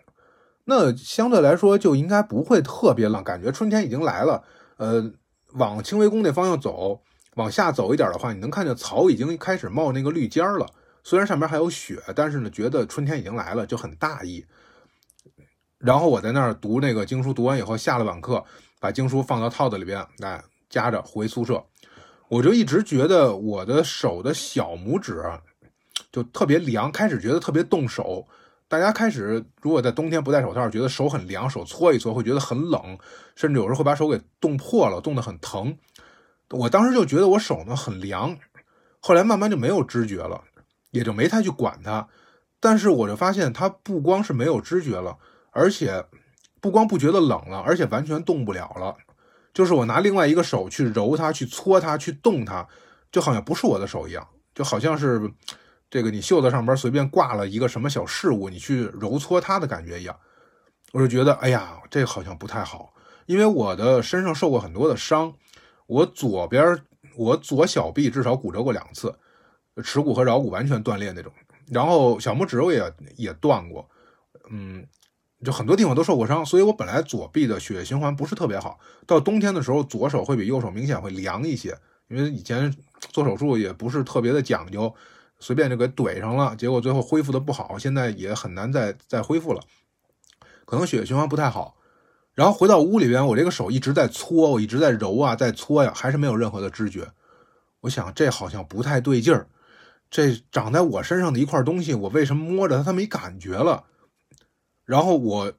[0.64, 4.42] 那相对来说就应该不会特别冷，感觉春天已经来了。
[4.76, 5.10] 呃，
[5.52, 7.00] 往清微宫那方向走，
[7.36, 10.66] 往下走一点的话，你能看见草已经开始冒那个绿尖了。
[11.02, 14.44] 虽然上面还有雪，但是呢，觉得春天已经来了，就很大意。
[15.78, 18.44] 然后我在那儿读那个经书，读完以后下了晚课，
[18.78, 21.64] 把经书放到套子里边，来夹着回宿舍。
[22.28, 25.24] 我就一直觉得我的手的小拇指
[26.12, 28.26] 就特别凉，开始觉得特别冻手。
[28.68, 32.98] 大家开始如果在冬天不戴手套，觉得手很凉，手搓一搓会觉得很冷，
[33.34, 35.76] 甚至有时候会把手给冻破了，冻得很疼。
[36.50, 38.36] 我当时就觉得我手呢很凉，
[39.00, 40.44] 后来慢慢就没有知觉了。
[40.90, 42.08] 也就没太去管它，
[42.58, 45.16] 但是我就发现它不光是没有知觉了，
[45.50, 46.04] 而且
[46.60, 48.96] 不光不觉得冷了，而且完全动不了了。
[49.52, 52.66] 就是我拿另外一个手去揉它、去搓它、去动它，
[53.10, 55.20] 就好像不是我的手一样，就好像是
[55.90, 60.16] 这个你袖子上边随便挂了一个什么小事物，你去揉搓它的感觉一样。
[60.92, 62.92] 我就觉得，哎呀，这好像不太好，
[63.26, 65.32] 因为我的身上受过很多的伤，
[65.86, 66.76] 我左边
[67.16, 69.16] 我左小臂至少骨折过两次。
[69.82, 71.32] 耻骨和桡骨完全断裂那种，
[71.68, 73.88] 然后小拇指我也也断过，
[74.50, 74.86] 嗯，
[75.44, 81.76] 就很多地方都受过伤，所以我本来左臂的血液循环不是特别好，到冬天的时候左手会比右手明显会凉一些，
[82.08, 84.94] 因为以前做手术也不是特别的讲究，
[85.38, 89.60] 随便就给怼上了，结果最后恢复的不好，现在也很难再再恢复了，
[90.64, 91.76] 可能血液循环不太好。
[92.34, 97.06] 然后回到屋里边，我这个手一直在搓，我一直在揉啊，在搓呀，还是没有任何的知觉。
[97.80, 99.48] 我想这好像不太对劲儿。
[100.10, 103.84] 这长在我身上的一块东西，我为什么摸着它它没感觉了？
[104.84, 105.52] 然后我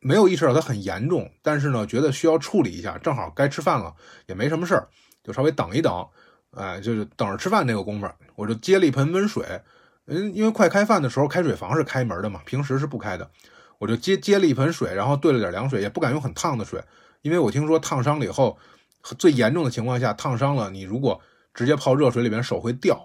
[0.00, 3.94] 没有意识到它很严重，但是呢，觉得需要处理一下，正好该吃饭了，
[4.26, 4.88] 也没什么事儿，
[5.22, 6.08] 就稍微等一等，
[6.52, 9.44] 哎，就是等着吃饭那个功夫，我就接了一盆温水，
[10.06, 13.30] 嗯，因为快开饭的时候，开水房是开门的嘛，平时是不开的。
[13.78, 16.82] 我就接接了一盆水，然后兑了点凉水，也不敢用很烫的水，
[17.22, 18.58] 因为我听说烫伤了以后，
[19.18, 21.20] 最严重的情况下烫伤了，你如果
[21.54, 22.98] 直接泡热水里边，手会掉，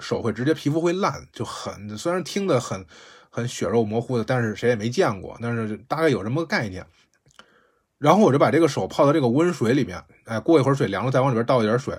[0.00, 2.84] 手会直接皮肤会烂，就很虽然听得很
[3.28, 6.84] 很血肉模糊的，但是谁也没见过，但是大概有这么个概念。
[7.98, 11.98] 然后我就把这个手泡到这个温水里面，哎，过一会儿水凉了，再往里边倒一点水，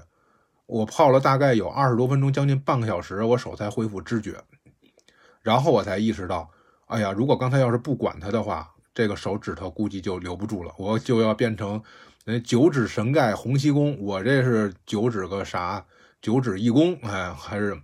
[0.66, 4.36] 我泡了大概有二十多分钟，将近半个小时，我手才恢复知觉，
[5.42, 6.50] 然后我才意识到。
[6.88, 11.82] 哎呀，如果刚才要是不管它的话，这个手指头估计就留不住了，我就要变成
[12.26, 13.98] 那九指神丐洪七公。
[14.02, 15.86] 我这是九指个啥？
[16.22, 17.80] 九指一公，哎，还是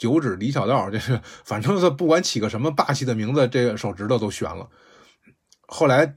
[0.00, 0.88] 九指李小道？
[0.90, 4.66] 这是反正是不管起个什么霸气的名字，这个手指头都悬了。
[5.68, 6.16] 后来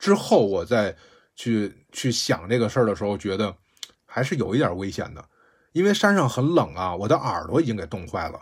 [0.00, 0.96] 之后，我再
[1.36, 3.54] 去去想这个事儿的时候，觉得
[4.04, 5.24] 还是有一点危险的，
[5.70, 8.40] 因为山上很冷啊，我的耳朵已经给冻坏了。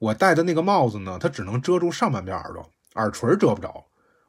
[0.00, 2.68] 我戴的那个帽子呢，它只能遮住上半边耳朵。
[2.96, 3.86] 耳垂遮不着，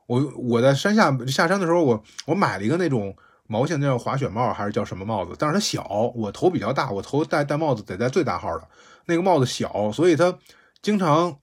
[0.08, 3.16] 我我在山下下山的时候，我我买了一个那种
[3.48, 5.34] 毛线，那叫滑雪帽还是叫什么帽子？
[5.38, 8.68] 但是它小，我头比较大，我头戴戴帽子得戴最大号的，
[9.06, 10.38] 那个帽子小，所以它
[10.82, 11.38] 经常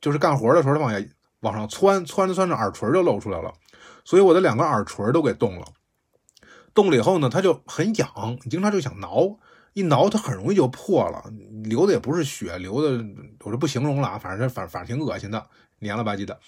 [0.00, 1.06] 就是干活的时候，它往下
[1.40, 3.52] 往上窜，窜着窜着耳垂就露出来了，
[4.04, 5.66] 所以我的两个耳垂都给冻了。
[6.72, 9.38] 冻了以后呢，它就很痒，经常就想挠，
[9.72, 11.24] 一挠它很容易就破了，
[11.64, 13.04] 流的也不是血，流的
[13.44, 15.46] 我就不形容了啊，反正反反正挺恶心的。
[15.82, 16.38] 黏了吧唧的，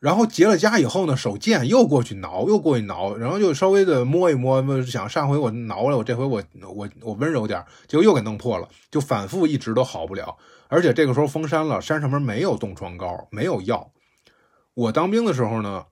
[0.00, 6.42] 然后结了痂以后呢，手贱又过去挠，又过去挠，然后就稍微的摸一摸，想上回我挠了，我这回我
[6.74, 10.34] 我我温柔点，结果又给弄破了，就反复一直都好不了。
[10.68, 13.92] 而且这个时候封山了，山上面没有冻疮膏，没有药。
[14.72, 15.84] 我当兵的时候呢，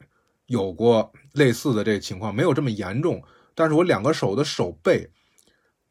[0.47, 3.23] 有过类似的这情况，没有这么严重，
[3.55, 5.11] 但是我两个手的手背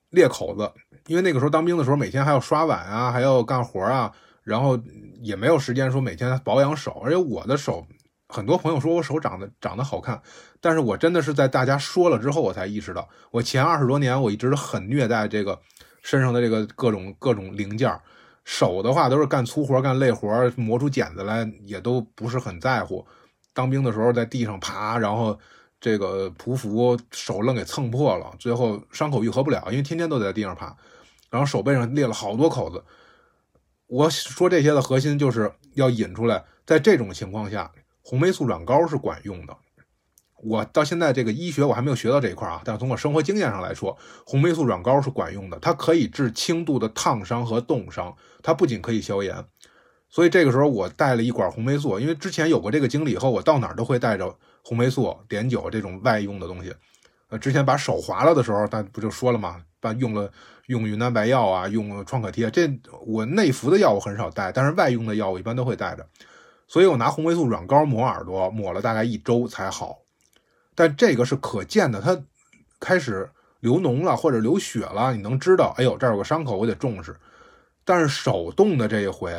[0.10, 0.72] 裂口子，
[1.06, 4.12] 因为那个时候当兵的时候，每天还要刷碗啊，还要干活啊。
[4.42, 4.80] 然后
[5.22, 7.86] 也没有时间说每天保养手，而且我的手，
[8.30, 10.22] 很多朋友说我手长得长得好看，
[10.60, 15.60] 但是我真的是在大家说了之后，我才意识到，我前二十多年我一直很虐待这个
[16.04, 17.98] 身上的这个各种各种零件
[18.44, 23.06] 手的话都是干粗活干累活磨出茧子来也都不是很在乎。
[23.54, 25.38] 当兵的时候在地上爬，然后
[25.80, 30.76] 这个匍匐，手愣给蹭破了，最后伤口愈合不了，因为天天都在地上爬，
[31.30, 32.84] 然后手背上裂了好多口子。
[33.88, 37.72] 我说这些的核心就是要引出来，在这种情况下，
[38.08, 39.54] 红霉素软膏是管用的。
[40.42, 49.44] 我到现在这个医学我还没有学到这一块啊，但是从我生活经验上来说，红霉素软膏是管用的，它可以治轻度的烫伤和冻伤，它不仅可以消炎。
[50.08, 56.74] 所以这个时候我带了一管红霉素，因为之前有过这个经历以后，我到哪儿都会带着红霉素、碘酒这种外用的东西。
[57.28, 59.62] 呃，之前把手划了的时候，但不就说了吗？
[59.82, 60.32] 把用了。
[60.68, 62.70] 用云南白药啊，用创可贴，这
[63.06, 66.06] 我内服的药我很少带，但是外用的药我一般都会带着。
[66.68, 70.00] 所以我拿红霉素软膏抹耳朵，抹了大概一周才好。
[70.76, 72.22] 但这个是可见的，它
[72.80, 73.30] 开始
[73.62, 77.16] 流脓了或者流血了，你能知道，哎呦，这儿有个伤口，我得重视。
[77.84, 79.34] 但是手动的这一回，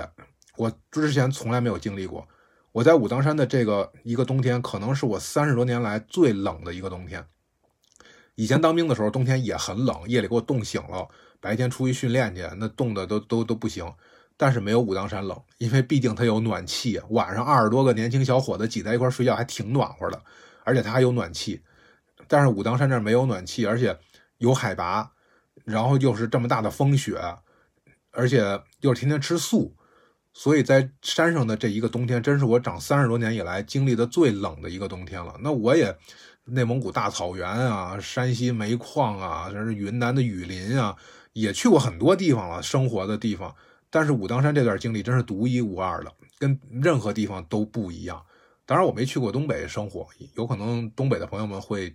[0.57, 2.27] 我之前从来没有经历过。
[2.73, 7.25] 我在武当山的这个一个冬天，可能是我三十多年来最冷的一个冬天。
[8.37, 11.09] 以前当兵的时候，冬天也很冷，夜里给我冻醒了。
[11.41, 13.85] 白天出去训练去，那冻的都都都不行。
[14.39, 16.99] 但是没有武当山冷，因为毕竟它有暖气。
[17.11, 20.23] 晚上二十多个年轻小伙子挤在一块睡觉，还挺暖和的。
[20.65, 21.61] 而且它还有暖气。
[22.27, 23.95] 但是武当山这没有暖气，而且
[24.39, 25.11] 有海拔，
[25.67, 27.21] 然后又是这么大的风雪，
[28.13, 29.77] 而且又是天天吃素，
[30.33, 35.35] 所以在山上的这一个冬天，真是我长三十多年以来经历的最冷的一个冬天了。
[35.43, 35.95] 那我也。
[36.51, 40.97] 内蒙古大草原啊，山西煤矿啊，这是云南的雨林啊，
[41.35, 43.55] 也去过很多地方了，生活的地方。
[43.91, 48.23] 但是武当山这段经历真是独一无二的，跟任何地方都不一样。
[48.67, 51.95] 当然，我没去过东北生活，有可能东北的朋友们会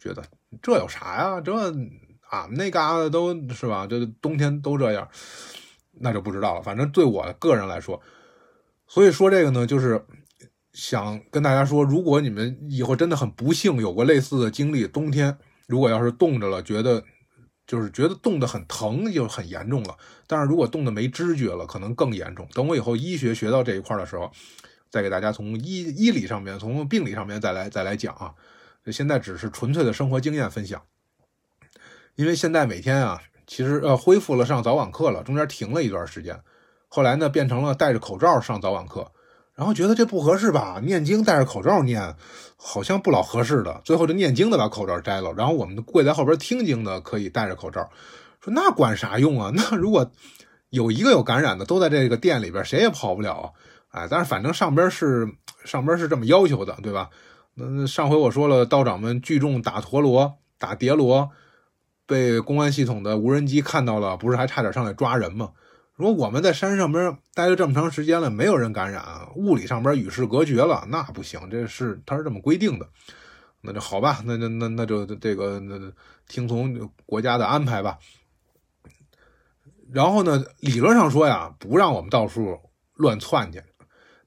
[0.00, 0.22] 觉得
[0.60, 1.40] 这有啥呀？
[1.40, 1.52] 这
[2.30, 3.86] 俺们那嘎达都是吧？
[3.86, 5.08] 这冬天都这样，
[5.92, 6.62] 那就不知道了。
[6.62, 8.00] 反正对我个人来说，
[8.86, 10.04] 所以说这个呢，就是。
[10.72, 17.02] 想跟大家说，如果你们以后真的很不幸有过类似的经历，冬天如果要是冻着了，觉得
[17.70, 19.96] 就是觉得冻得很疼，就很严重了。
[20.26, 22.48] 但是如果冻得没知觉了，可能更严重。
[22.52, 24.28] 等我以后医学学到这一块的时候，
[24.90, 28.34] 再给大家从医医理上面、从病理上面再来再来讲啊。
[28.86, 30.82] 现在只是纯粹的生活经验分享。
[32.16, 36.42] 因为现在每天啊，其实呃恢复了上早晚课了，中间停了一段时间，
[36.88, 39.12] 后来呢变成了戴着口罩上早晚课。
[39.60, 40.80] 然后觉得这不合适吧？
[40.82, 42.16] 念经戴着口罩念，
[42.56, 43.78] 好像不老合适的。
[43.84, 47.90] 最后这念经的把口罩摘了，然后我们跪在后边听经的可以戴着口罩。
[48.40, 49.52] 说那管啥用啊？
[49.54, 50.10] 那如果
[50.70, 53.52] 有一个有感染的，都在这个店里边，谁也跑不了。
[53.90, 55.28] 哎，但是反正上边是
[55.66, 57.10] 上边是这么要求的，对吧？
[57.54, 61.28] 那上回我说了，道长们聚众打陀螺、打叠罗，
[62.06, 65.50] 被公安系统的无人机看到了，不是还差点上来抓人吗？
[66.00, 69.04] 如果我们在山上边待了这么长时间了，没有人感染，
[69.36, 72.88] 物理上边与世隔绝了，那不行，这是他是这么规定的。
[73.60, 75.78] 那就好吧，那那那那就这个那
[76.26, 77.98] 听从国家的安排吧。
[79.92, 82.58] 然后呢，理论上说呀，不让我们到处
[82.94, 83.62] 乱窜去。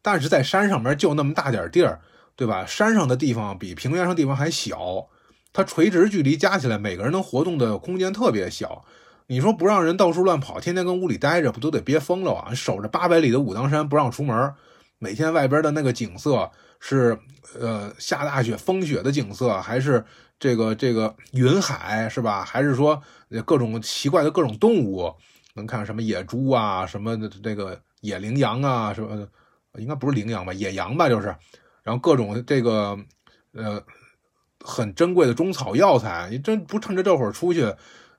[0.03, 1.99] 但是在山上面就那么大点地儿，
[2.35, 2.67] 对吧？
[2.67, 5.07] 山上的地方比平原上地方还小，
[5.51, 8.85] 它垂直距离加起来，每个人能活动的空间特别小。
[9.27, 12.53] 你说不让人到处乱跑，天天跟屋里待着，不都得憋疯了啊？
[12.53, 14.53] 守着八百里的武当山不让出门，
[14.99, 17.17] 每天外边的那个景色是
[17.59, 20.03] 呃下大雪风雪的景色，还是
[20.39, 22.43] 这个这个云海是吧？
[22.43, 23.01] 还是说
[23.45, 25.13] 各种奇怪的各种动物？
[25.55, 29.27] 能看什么野猪啊，什么的这个野羚羊啊，什么？
[29.79, 31.35] 应该不是羚羊吧，野羊吧，就是，
[31.81, 32.95] 然后各种这个，
[33.53, 33.81] 呃，
[34.59, 37.73] 很珍贵的中草药材，你真不趁着这会儿出去，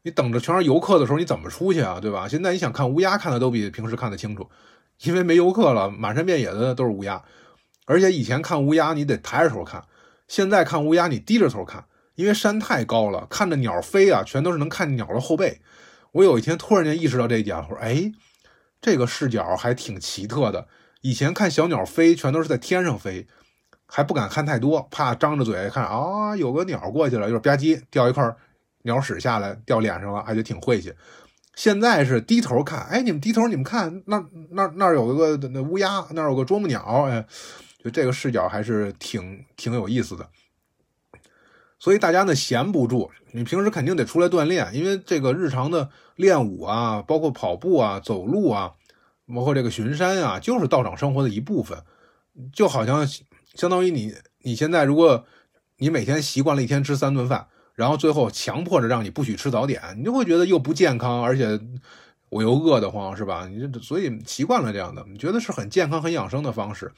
[0.04, 1.98] 你等着全是游客的时候，你怎么出去啊？
[1.98, 2.28] 对吧？
[2.28, 4.50] 现在你想看乌鸦，看的都比平时看得清楚，
[5.02, 7.22] 因为没游客了，满山遍野的都是乌鸦，
[7.86, 9.82] 而且以前看乌鸦你得抬着头看，
[10.28, 11.86] 现在看乌鸦你低着头看，
[12.16, 15.62] 因为山太高了，看着鸟飞啊，全都是能看鸟的后背。
[16.12, 18.12] 我有一天突然间意识到这一点，我说，哎，
[18.82, 20.68] 这个视角还挺奇特的。
[21.00, 23.26] 以前看小鸟飞，全都是在天上飞，
[23.86, 28.36] 还不敢看太多，怕张着嘴看啊，有个鸟过去了，就是吧唧掉一块
[28.84, 30.94] 鸟屎下来掉脸上了，还觉得挺晦气。
[31.54, 37.26] 现在是低头看，哎，你们低头，你们看那那那有一个那乌鸦，那有个啄木鸟，哎，
[37.82, 40.28] 就这个视角还是挺挺有意思的。
[41.78, 48.74] 所以大家呢闲不住，你平时肯定得出来锻炼，因为这个日常的练武啊，包括跑步啊、走路啊。
[49.26, 51.82] 包括这个巡山啊，就是道长生活的一部分，
[52.52, 53.08] 就好像
[53.54, 55.24] 相当于你你现在，如果
[55.78, 61.60] 你每天习惯了一天吃三顿饭，然后最后强迫着让你不许吃早点，你就会觉得又不健康，而且
[62.30, 63.48] 我又饿得慌，是吧？
[63.48, 66.92] 你所以习惯了这样的，你觉得是很健康、很养生的方式。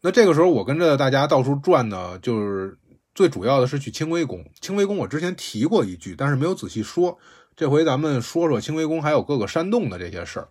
[0.00, 2.78] 那这个时候我跟着大家到处转呢，就是
[3.14, 4.44] 最主要的是去清微宫。
[4.60, 7.18] 清微宫我之前提过一句，但是没有仔细说，
[7.56, 10.48] 这回咱们说说清微宫还有各个山洞的这些事儿。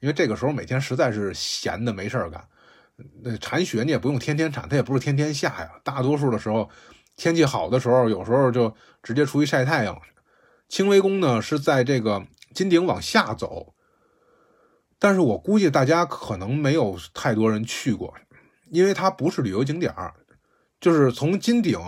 [0.00, 2.46] 因为这个时候每天实在是闲的没事儿干，
[3.22, 5.70] 那铲雪你也不用天天铲，它也不是天天下呀。
[5.82, 6.68] 大多数的时候，
[7.16, 9.96] 天气好的时候，有时候就直接出去晒太阳。
[10.68, 13.74] 清微宫呢是在这个金顶往下走，
[14.98, 18.14] 但是我估计大家可能没有太多人去过，
[18.70, 20.14] 因为它不是旅游景点儿，
[20.80, 21.78] 就是从金顶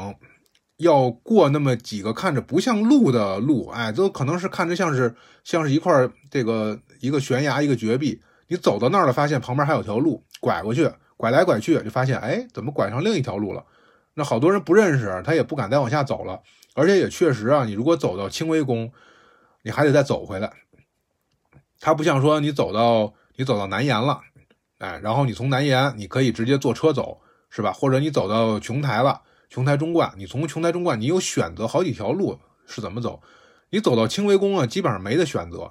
[0.76, 6.80] 要过那么几个看着不像路的路，哎，都可能是看着像是像是一块这个。
[6.98, 13.62] 一个悬崖，一个绝壁，你走到那儿了，发现旁边还有条路，拐过去，拐来拐去，就发现，哎，怎么拐上另一条路了？
[14.18, 16.40] 那好多人不认识，他也不敢再往下走了。
[16.74, 18.90] 而且也确实啊，你如果走到清微宫，
[19.62, 20.50] 你还得再走回来。
[21.80, 24.22] 它不像说你走到你走到南岩了，
[24.78, 27.72] 哎，然后你从南岩你可以直接坐车走，是吧？
[27.72, 33.20] 或者你走到琼台了，琼台中观，你从琼台中观你有选择好几条路是怎么走？
[33.68, 35.70] 你走到清微宫啊，基本上没得选择。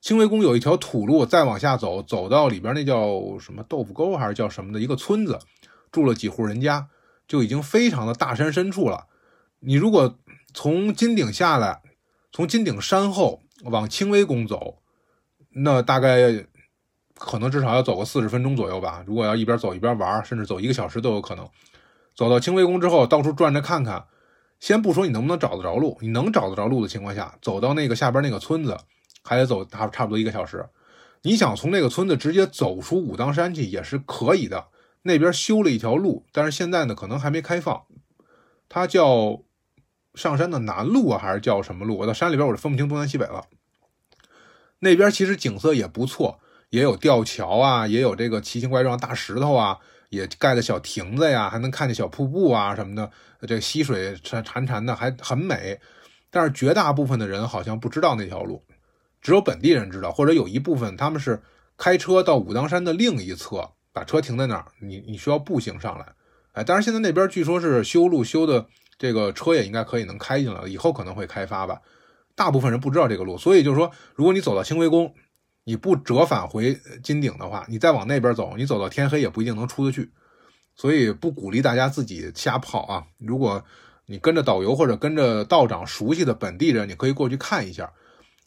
[0.00, 5.38] 清微宫有一条土路，再往下走，走到里边那叫什么豆腐沟还是叫什么的一个村子，
[5.90, 6.88] 住了几户人家，
[7.26, 9.06] 就已经非常的大山深处了。
[9.60, 10.18] 你如果
[10.54, 11.80] 从金顶下来，
[12.32, 14.78] 从金顶山后往清微宫走，
[15.50, 16.46] 那大概
[17.14, 19.02] 可能至少要走个四十分钟左右吧。
[19.06, 21.48] 如果要一边走一边玩，甚至走一个小时都有可能。
[22.14, 24.04] 走到清微宫之后，到处转着看看，
[24.60, 28.76] 先不说你能不能找得着路，你能找得着路的情况下，走到那个下边那个村子。
[29.28, 30.64] 还得走差差不多一个小时，
[31.22, 34.66] 你想从那个村子直接走出武当山去也是可以的。
[35.06, 37.84] 那边修了一条路，但是现在呢可能还没开放。
[38.68, 39.42] 它叫
[40.14, 41.98] 上山的南路啊，还是叫什么路？
[41.98, 43.44] 我到山里边我就分不清东南西北了。
[44.80, 46.40] 那边其实景色也不错，
[46.70, 49.78] 也有吊桥啊，也有这个奇形怪状大石头啊，
[50.10, 53.10] 也盖的小亭子呀，还能看见小瀑布啊什么的。
[53.46, 55.78] 这溪水潺潺潺的，还很美。
[56.30, 58.64] 但是绝大部分的人好像不知道那条路。
[59.22, 61.40] 只有本地人知道，或者有一部分他们是
[61.76, 66.04] 开车到武当山的另一侧，把车停在那儿，你你需要步行上来。
[66.52, 68.66] 哎，但是现在那边据说是修路修的，
[68.98, 71.80] 这个车也应该可以能开进来了，以后可能会开发吧。
[72.34, 75.14] 大部分人不知道这个路，所以就是说，如果你走到清微宫，
[75.64, 80.10] 你不折返回金顶的话，你再往那边走，你走到天黑也不一定能出得去。
[80.74, 83.06] 所以不鼓励大家自己瞎跑啊。
[83.16, 83.64] 如果
[84.04, 87.90] 你跟着导游或者跟着道长熟悉的本地人，你可以过去看一下。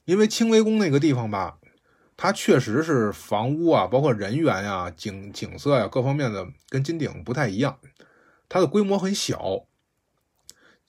[0.06, 1.58] 因为清微宫那个地方吧，
[2.22, 7.80] 它确实是房屋啊，包括人员呀、景景色呀各方面的跟金顶不太一样，
[8.50, 9.64] 它的规模很小。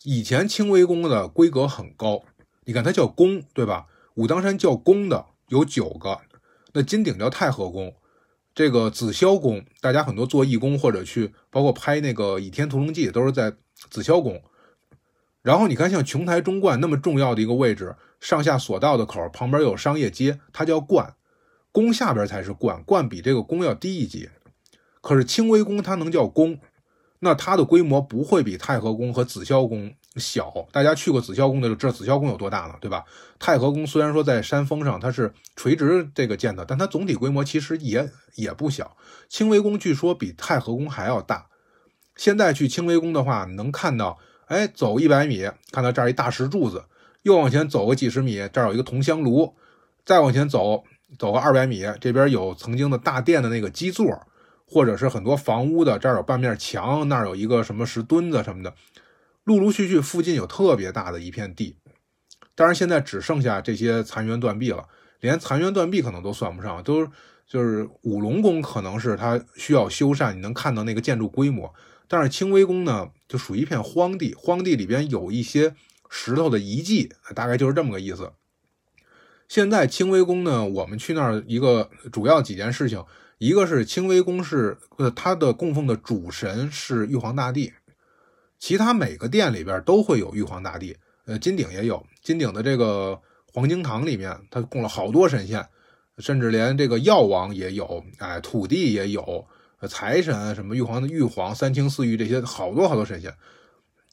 [0.03, 2.24] 以前清微宫的规格很高，
[2.64, 3.87] 你看它叫宫，对吧？
[4.16, 6.18] 武当山叫宫的有九个，
[6.72, 7.95] 那金顶叫太和宫，
[8.53, 13.53] 这个紫霄宫，大家很多做义工或者去，包括拍那个《倚天屠龙记》，都是在
[13.89, 14.43] 紫霄宫。
[15.43, 21.14] 然后你看，像琼台中观那么重要的一个位置，上下索道的口旁边有商业街，它叫观。
[21.72, 24.28] 宫下边才是观，观比这个宫要低一级。
[25.00, 26.58] 可是清微宫它能叫宫，
[27.20, 30.52] 那它的规模不会比太和宫和紫霄宫小。
[30.72, 33.04] 大家去过紫霄宫的就知道紫霄宫有多大了，对吧？
[33.38, 38.96] 太和宫虽然说在山峰上，它是垂直这个建的，但它总体规模其实也也不小。
[39.28, 41.46] 清微宫据说比太和宫还要大。
[42.16, 46.84] 现在去清微宫的话，能看到，哎，走一百米，看到这儿一大石柱子，
[47.22, 49.54] 又往前走个几十米，这儿有一个铜香炉，
[50.04, 50.84] 再往前走。
[51.18, 54.06] 走个二百米，这边有曾经的大殿的那个基座，
[54.66, 58.74] 或者是很多房屋的，这儿有半面墙，那儿有一个什么石墩子什么的，
[59.44, 61.76] 陆陆续续附近有特别大的一片地。
[62.54, 64.86] 当然现在只剩下这些残垣断壁了，
[65.20, 67.06] 连残垣断壁可能都算不上，都
[67.46, 71.72] 就是五龙宫可能是它需要修缮，你能看到那个建筑规模。
[72.06, 75.74] 但是清微宫呢，就属于一片荒地，荒地里边有一些
[76.08, 78.32] 石头的遗迹，大概就是这么个意思。
[79.51, 83.05] 现在清微宫呢，我们去那儿一个主要几件事情，
[83.38, 87.72] 一个是清微宫是呃它的供奉的主神是玉皇大帝，
[88.61, 90.96] 其他每个殿里边都会有玉皇大帝，
[91.26, 93.20] 呃金顶也有，金顶的这个
[93.53, 95.66] 黄金堂里面它供了好多神仙，
[96.18, 99.44] 甚至连这个药王也有，哎土地也有，
[99.88, 103.34] 财神什么玉皇的玉皇三清四御这些好多好多神仙，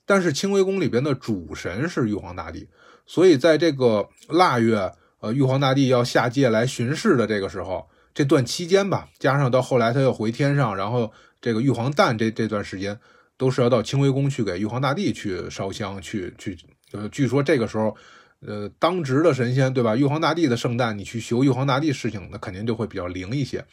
[0.03, 2.67] 但是清微宫里边的主神是玉皇大帝，
[3.05, 4.91] 所以在这个腊月。
[5.19, 11.11] 呃，玉皇大帝要下界来巡视的这个时候，这段期间吧，加上到后来他又回天上，然后
[11.41, 12.99] 这个玉皇诞这这段时间，
[13.35, 16.57] 都是要到清微宫去给玉皇大帝去烧香，去去。
[16.91, 17.97] 呃，据说这个时候，
[18.45, 19.95] 呃，当值的神仙对吧？
[19.95, 23.65] 玉皇大帝的圣诞，你去求玉皇大帝事情，那肯定就会比较灵一些。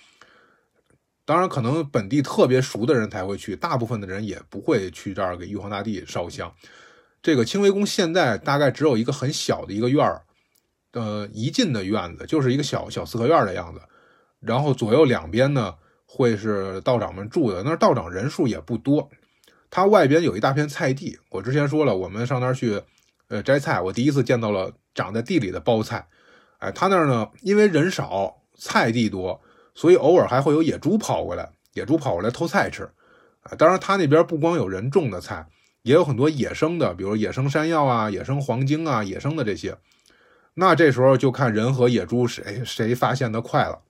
[1.27, 6.53] 当然，可能本地特别熟的人才会去，大部分的人也不会去这儿给玉皇大帝烧香。
[7.23, 10.23] 这个清微宫现在大概只有一个很小的一个院儿。
[10.95, 13.81] 呃，一进的院子就是一个小小四合院的样子，
[14.41, 15.75] 然后左右两边呢
[16.07, 19.11] 会是道长们住的，那道长人数也不多。
[19.71, 22.81] 他外边有一大片菜地，我之前说了，我们上那儿去，
[23.27, 26.07] 呃，摘菜，我第一次见到了长在地里的包菜。
[26.59, 29.43] 哎，他那儿呢，因为人少，菜地多，
[29.75, 32.85] 所以偶尔还会有野猪跑过来，野猪跑过来偷菜吃。
[33.43, 35.49] 啊，当然他那边不光有人种的菜，
[35.83, 39.77] 也有很多野生的，比如野生山药啊、野生黄精啊、野生的这些。
[40.57, 43.81] 那这时候就看人和野猪谁谁发现的快了。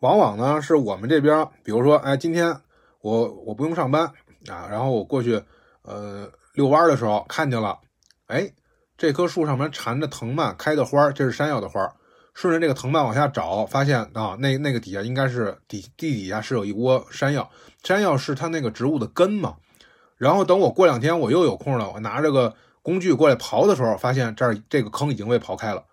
[0.00, 2.54] 往往呢是我们这边，比如说，哎，今天
[3.00, 4.04] 我我不用上班
[4.46, 5.42] 啊，然后我过去，
[5.82, 7.78] 呃，遛弯的时候看见了，
[8.26, 8.52] 哎，
[8.98, 11.90] 这棵树上面缠着藤蔓开的花，这是山药的花。
[12.34, 17.50] 顺着这个藤蔓往下找，发现啊，那那个底下应该是底地底下是有一窝山药，
[17.82, 19.54] 山药是它那个植物的根嘛。
[20.18, 22.54] 然后等我过两天我又有空了，我拿这个。
[22.86, 25.84] 工具过来刨的时候，发现这儿这个坑已经被刨开了。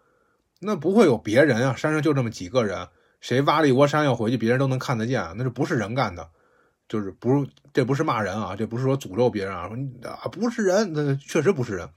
[0.60, 2.88] 那不会有别人啊，山上就这么几个人，
[3.20, 5.28] 谁挖了一窝山药回去，别人都能看得见。
[5.36, 6.30] 那就不是人干的，
[6.88, 11.90] 就是不，这不是骂人啊，这不是说诅咒别人啊，说啊不是人，那确实不是人，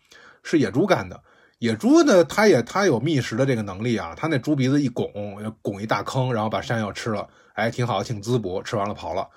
[0.43, 1.23] 是野猪干的。
[1.59, 5.13] 野猪呢，它也它有觅食的这个能力啊，它那猪鼻子一拱，
[5.61, 9.29] 拱一大坑，然后把山药吃了，哎，挺好，挺滋补，吃完了跑了。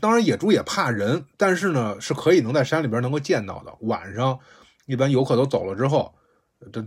[0.00, 3.74] 当然，野猪也怕人，但是呢，是可以能在山里边能够见到的。
[3.80, 4.38] 晚上，
[4.86, 6.14] 一般游客都走了之后，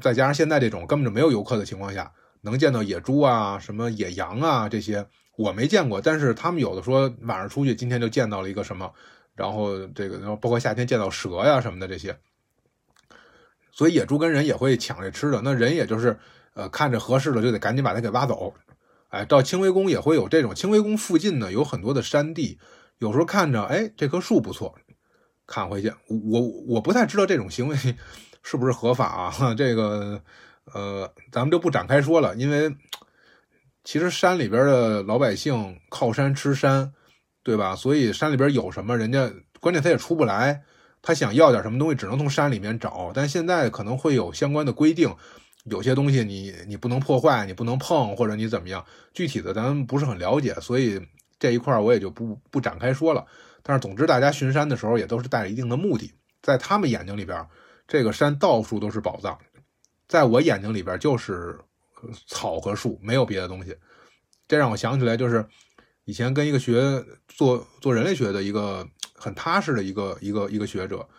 [0.02, 2.12] 再加上现在这种根本就没有游客的情况下，
[2.42, 5.06] 能见到野猪啊、什么野羊啊这些，
[5.38, 6.02] 我没见过。
[6.02, 8.92] 但是他们有的说晚上出去，今天就见到了一个什么，
[9.36, 12.18] 然后这个，包括夏天见到蛇呀什么的这些。
[13.72, 16.20] 所以野猪跟人也会抢这吃的，那人也就是
[16.56, 18.54] 呃看着合适的就得赶紧把它给挖走。
[19.10, 22.60] 哎，到清微宫也会有这种，清微宫附近呢有很多的山地。
[23.02, 24.76] 有时候看着，哎，这棵树不错，
[25.48, 25.92] 砍回去。
[26.08, 27.76] 我我不太知道这种行为
[28.44, 29.34] 是不是合法啊？
[29.58, 30.22] 这个，
[30.72, 32.36] 呃，咱们就不展开说了。
[32.36, 32.72] 因为
[33.84, 36.94] 其实山里边的老百姓靠山吃山，
[37.42, 37.76] 对吧？
[37.76, 40.62] 所以山里边有什么，人家关键他也出不来，
[41.02, 43.12] 他想要点什么东西，只能从山里面找。
[43.16, 45.12] 但现在可能会有相关的规定，
[45.64, 51.02] 有些东西你你不能破坏，你不能碰，或者你怎么样，具体的咱不是很了解，所以。
[51.42, 53.26] 这一块我也就不不展开说了，
[53.64, 56.14] 但是总之大家巡山的时候也都是带着一定的目的，
[56.44, 57.44] 在他们眼睛里边，
[57.88, 59.36] 这个山到处都是宝藏，
[60.08, 61.60] 在我眼睛里边就是
[62.28, 63.76] 草和树，没有别的东西。
[64.48, 65.44] 这让我想起来，就是
[66.06, 71.10] 以前跟一个学做做人类学的一个很踏实的一个一个一个学者，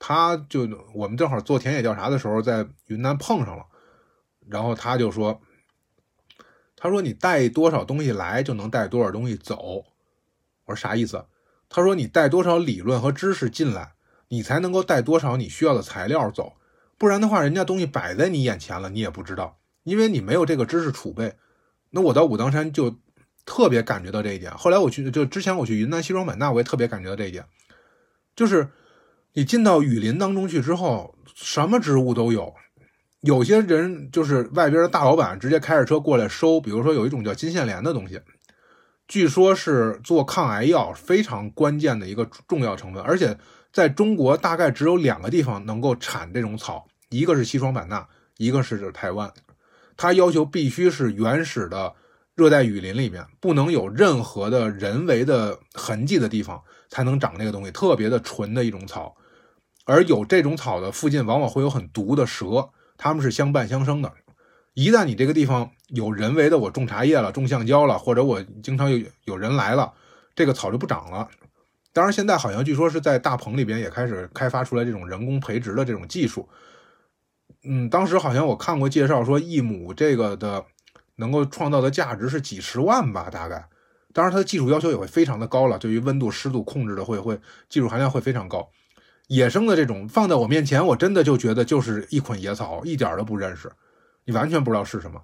[0.00, 3.64] 他就我们正好做田野调查的时候，在云南碰上了，
[4.48, 5.40] 然后他就说，
[6.84, 9.86] 他说你带多少东西来，就能带多少东西走。
[10.66, 11.24] 我说啥意思？
[11.70, 13.94] 他说你带多少理论和知识进来，
[14.28, 16.52] 你才能够带多少你需要的材料走。
[16.98, 21.36] 不然的话，人家东西摆在你眼前了，你也不知道，因为你没有这个知识储备。
[21.88, 22.94] 那我到武当山就
[23.46, 24.54] 特别感觉到这一点。
[24.54, 27.46] 后来我去，就之前我去云南西双版纳，我也特别感觉到这一点，
[28.36, 28.68] 就是
[29.32, 32.54] 你进到雨林当中去之后，什么植物都有。
[33.24, 36.60] 有些人就是外边的大老板，直接开着车过来收。
[36.60, 38.20] 比如说有一种叫金线莲的东西，
[39.08, 43.38] 据说是做抗癌药非常关键的一个重要成分，而且
[43.72, 48.06] 在中国大概只有两个地方能够产这种草，一个是西双版纳，
[48.36, 49.32] 一个是台湾。
[49.96, 51.94] 它要求必须是原始的
[52.34, 59.16] 热带雨林里面，不能有任何的人为的痕迹的地方才能长这个东西，特别的纯的一种草。
[59.86, 62.68] 而有这种草的附近，往往会有很毒的蛇。
[63.04, 64.10] 他们是相伴相生的，
[64.72, 69.92] 一旦你这个地方有人为的，我种茶叶了，种橡胶了，或者我经常有有人来了，
[70.34, 71.28] 这个草就不长了。
[71.92, 76.48] 当然，现在好像据说是在大棚里边也开始开发出来这种人工培植的这种技术。
[77.62, 80.64] 嗯，当时好像我看过介绍说，一亩这个的
[81.16, 83.68] 能够创造的价值是几十万吧，大概。
[84.14, 87.38] 当然，它的技术要求也会非常的高了，对于温度、湿度控制的会会
[87.68, 88.66] 技术含量会非常高。
[89.28, 93.70] 野生的这种放在我面前，我真的就觉得就是一捆野草，一点都不认识，
[94.24, 95.20] 你完全不知道是什么，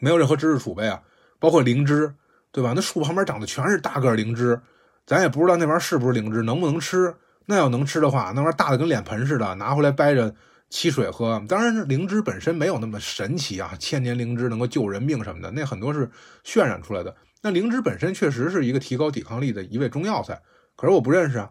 [0.00, 1.00] 没有任何知识储备啊。
[1.38, 2.12] 包括灵芝，
[2.52, 2.72] 对吧？
[2.74, 4.60] 那树旁边长的全是大个灵芝，
[5.06, 7.14] 咱也不知道那玩意儿是不是灵芝，能不能吃？
[7.46, 10.34] 那要能吃的话，那玩意儿大的跟脸盆似的，拿回来掰着
[10.70, 11.42] 沏水喝。
[11.48, 16.10] 当然，灵芝本身没有那么神奇啊，千年灵芝能够救人命什么的，那很多是
[16.44, 17.16] 渲染出来的。
[17.42, 20.42] 那灵芝本身确实是一个提高抵抗力的一味中药材，
[20.76, 21.50] 可是我不认识啊。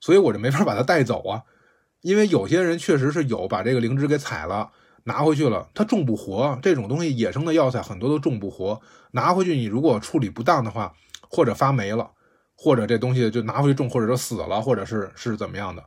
[0.00, 1.42] 所以我就没法把它带走啊，
[2.00, 4.70] 因为有些人确实是有把这个灵芝给采了
[5.04, 6.58] 拿回去了，它种不活。
[6.62, 8.80] 这种东西野生的药材很多都种不活，
[9.12, 10.92] 拿回去你如果处理不当的话，
[11.28, 12.10] 或者发霉了，
[12.56, 15.84] 或者这东西就拿回去种，或者说死了，或者是是怎么样的，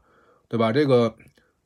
[0.48, 0.72] 对吧？
[0.72, 1.10] 这个《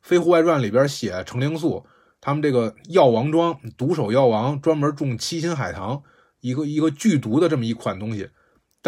[0.00, 1.84] 飞狐外传》里边写程灵素
[2.20, 6.02] 他们这个药王庄毒手药王专门种七星海棠，
[6.40, 8.30] 一个一个剧毒的这么一款东西。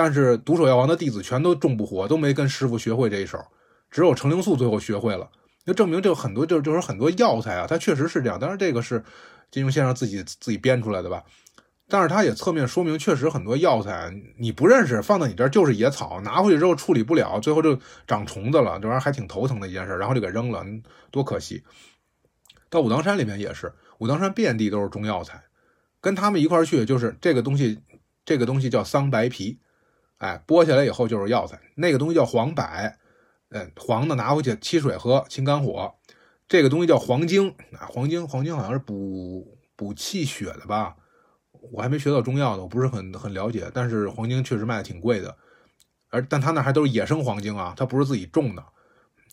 [0.02, 3.38] 但是毒手药王的弟子全都种不活，都没跟师傅学会这一手，
[3.90, 5.28] 只有程灵素最后学会了，
[5.66, 8.40] 就证明这很多就就是很多药材啊，它确实是这样。
[8.40, 9.04] 当然这个是
[9.50, 11.22] 金庸先生自己自己编出来的吧，
[11.86, 20.64] 但是他也侧面说明，确实很多药材你不认识，放到你这儿就是野草，拿回去之后处理不了，最后就长虫子了，这玩意儿还挺头疼的一件事，然后就给扔了，
[21.10, 21.62] 多可惜。
[22.70, 25.42] 到武当山里面也是，武当山遍地都是中药材，
[26.00, 27.82] 跟他们一块去就是这个东西，
[28.24, 29.58] 这个东西叫桑白皮。
[30.20, 32.62] 哎，剥下来以后就是药材，那个东西叫黄柏，
[33.48, 35.94] 嗯，黄的拿回去沏水喝，清肝火。
[36.46, 40.94] 这个东西叫黄精，啊，黄精，黄精好像是补补气血的吧？
[41.72, 43.70] 我还没学到中药呢，我不是很很了解。
[43.72, 45.34] 但是黄精确实卖的挺贵的，
[46.10, 48.62] 而但他那还都是野生黄精啊，他不是自己种的。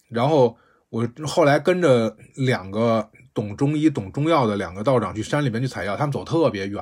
[0.09, 0.55] 然后
[0.89, 6.81] 我后来跟着两个懂中医、懂中药的两个道长去山里面去采药，他们走特别远，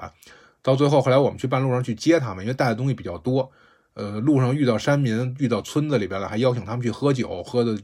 [0.62, 3.50] 到最后后来我们去半路上去接他们，因为带的东西比较多。
[3.96, 7.78] 呃，路上遇到山民，遇到村子里边了，还邀请他们去喝酒，喝的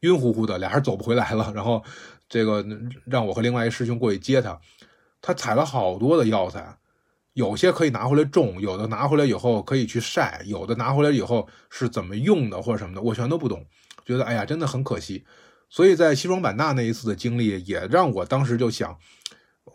[0.00, 1.52] 晕乎乎的，俩人走不回来了。
[1.54, 1.82] 然后
[2.28, 2.64] 这个
[3.04, 4.58] 让我和另外一师兄过去接他，
[5.20, 6.78] 他采了好多的药材，
[7.32, 13.66] 有些可以拿回来种，有的拿回来以后可以去晒，有的拿回来以后是怎么用的或者什么的，我全都不懂，
[14.04, 15.24] 觉得哎呀，真的很可惜。
[15.68, 18.96] 所以在西双版纳那一次的经历，也让我当时就想，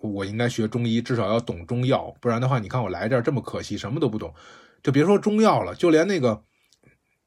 [0.02, 4.34] 我应该学中医，至少要懂中药，不然的话，你看我来这儿这么可惜，什么都不懂。
[4.84, 6.44] 就别说中药了，就连那个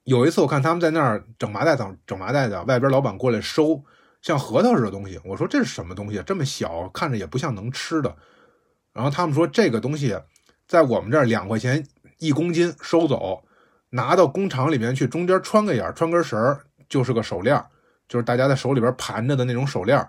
[0.04, 1.76] 有一次我看他们在那儿整麻袋，
[2.06, 3.82] 整麻袋的，外边老板过来收
[4.22, 6.22] 像核桃似的东西，我说这是什么东西？
[6.26, 8.16] 这么小，看着也不像能吃的。
[8.92, 10.18] 然后他们说这个东西
[10.66, 11.86] 在我们这儿两块钱
[12.18, 13.44] 一公斤收走，
[13.90, 17.62] 拿到工厂里面去，中间穿个眼，穿根绳就是个手链，
[18.08, 20.06] 就是大家在手里边盘着的那种手链。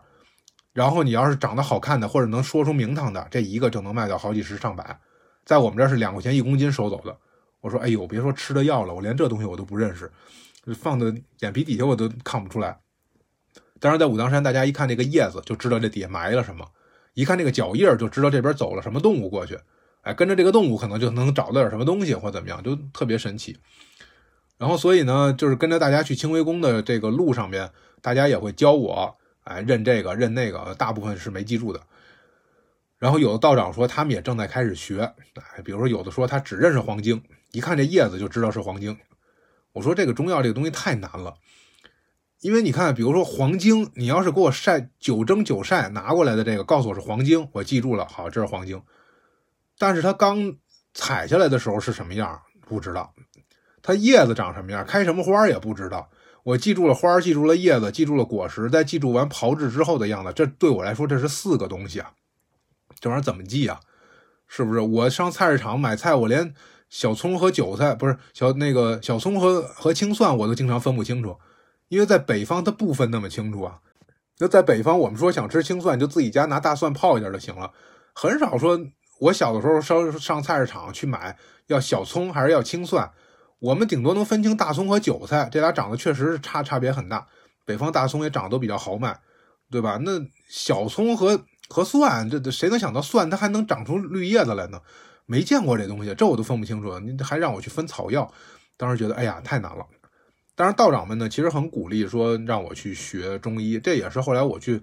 [0.74, 5.00] 然后你要是长得好看的，或者能说出名堂的，这一个就能卖到好几十上百。
[5.46, 7.18] 在我们这儿是两块钱一公斤收走的。
[7.66, 10.12] 我说：“哎呦，别说吃的药了，我连这东西我都不认识，
[10.76, 12.78] 放在眼皮底下我都看不出来。
[13.80, 16.64] 但是在武当山，大家一看这个叶子就知道这底下埋了什么，
[17.16, 19.58] 一看这个脚印就知道这边走了什么动物过去。
[20.02, 23.58] 哎，跟着这个动物可能就能找到点什么东西或怎么样，就特别神奇。
[24.60, 27.68] 然后所以呢，就是跟着大家去清微宫的这个路上面，
[28.00, 31.82] 大家也会教我，哎，认这个认那个，大部分是没记住的。
[33.00, 35.02] 然后有的道长说他们也正在开始学，
[35.56, 37.20] 哎，比如说有的说他只认识黄精，
[37.56, 38.98] 一看这叶子就知道是黄精。
[39.72, 41.36] 我说这个中药这个东西太难了，
[42.42, 48.82] 因为你看，比如说黄精，你要是给我晒九蒸九晒拿过来的这个，告诉我是黄精，我记住了，好，这是黄精。
[49.78, 50.58] 但是它刚
[50.94, 53.14] 采下来的时候是什么样，不知道。
[53.82, 56.10] 它叶子长什么样，开什么花也不知道。
[56.44, 60.34] 我记住了花，记住了叶子，记住了果实，再记住完炮制之后的样子。
[60.36, 62.12] 这对我来说，这是四个东西啊。
[63.00, 63.80] 这玩意儿怎么记啊？
[64.48, 64.80] 是不是？
[64.80, 66.54] 我上菜市场买菜，我连
[66.98, 71.36] 小葱和韭菜，不是小那个小葱和和青蒜，我都经常分不清楚。
[71.90, 73.80] 因为在北方，它不分那么清楚啊。
[74.40, 77.70] 那在北方，我们说想吃青蒜，就自己家拿大蒜泡一下就行了，
[78.14, 78.80] 很少说。
[79.20, 81.38] 我小的时候上上菜市场去买，
[81.68, 83.12] 要小葱还是要青蒜？
[83.60, 87.28] 我们顶多能分清大葱和韭菜，这俩长得确实是差差别很大。
[87.66, 89.20] 北方大葱也长得都比较豪迈，
[89.70, 90.00] 对吧？
[90.02, 90.12] 那
[90.50, 94.80] 小葱和和蒜，这这谁能想到蒜它还能长出绿叶子来呢？
[95.26, 97.00] 没见过这东西，这我都分不清楚。
[97.00, 98.32] 你还让我去分草药，
[98.78, 99.86] 当时觉得哎呀太难了。
[100.56, 104.82] 当然道长们呢，其实很鼓励说让我去学中医，这也是后来我去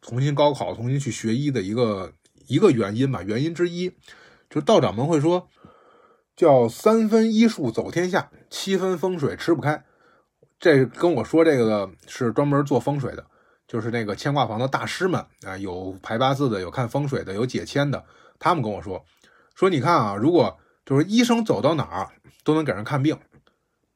[0.00, 2.12] 重新高考、重新去学医的一个。
[2.46, 3.92] 一个原因吧，原因之一，
[4.48, 5.50] 就道长们会说，
[6.34, 9.84] 叫三分医术走天下，七分风水吃不开。
[10.58, 13.26] 这跟我说这个的是专门做风水的，
[13.66, 18.02] 就是那个牵挂房的大师们啊，有排八字的，有看风水的，有解签的。
[18.38, 19.04] 他们跟我说，
[19.58, 20.56] 说你看啊，如果
[20.86, 22.12] 就是医生走到哪儿
[22.44, 23.18] 都能给人看病。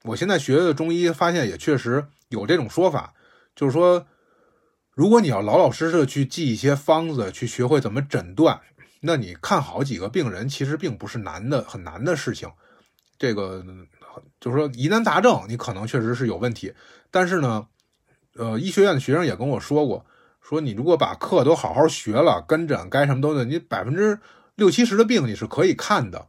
[0.03, 3.15] 我现在学的中医发现也确实有这种说法，
[3.55, 4.07] 就是说。
[4.95, 8.61] 如果你要老老实实的去记一些方子，去学会怎么诊断，
[9.01, 12.47] 那你看好几个病人其实并不是难的很难的事情。
[13.19, 13.65] 这个
[14.39, 16.75] 就是说疑难杂症，你可能确实是有问题。
[17.11, 17.67] 但是呢，
[18.35, 20.05] 呃，医学院的学生也跟我说过，
[20.43, 24.21] 说你如果把课都好好学了，跟诊该什么都的，你百分之
[24.57, 26.29] 六七十的病你是可以看的，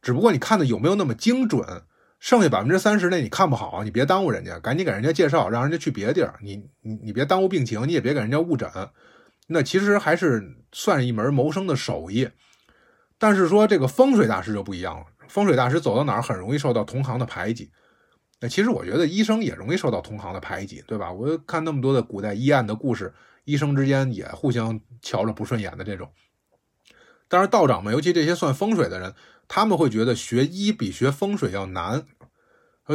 [0.00, 1.82] 只不过你看的有没有那么精准。
[2.20, 6.36] 剩下百分之三十那你看不好，你别耽误人家，赶紧给人家介绍，让人家去别的地儿。
[6.42, 8.68] 你你你别耽误病情，你也别给人家误诊。
[9.46, 10.42] 那其实还是
[10.72, 12.28] 算一门谋生的手艺。
[13.18, 17.70] 但是说这个风水大师就不一样了，风水大师走到哪儿很容易受到同行的排挤。
[18.40, 21.12] 那其实我觉得医生也容易受到同行的排挤，对吧？
[21.12, 26.10] 我看那么多的古代医案的故事，医生之间也互相瞧着不顺眼的这种。
[27.28, 29.14] 但是道长们，尤其这些算风水的人。
[29.50, 32.04] 他们会觉得学医比学风水要难，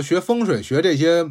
[0.04, 1.28] 学风水学这些，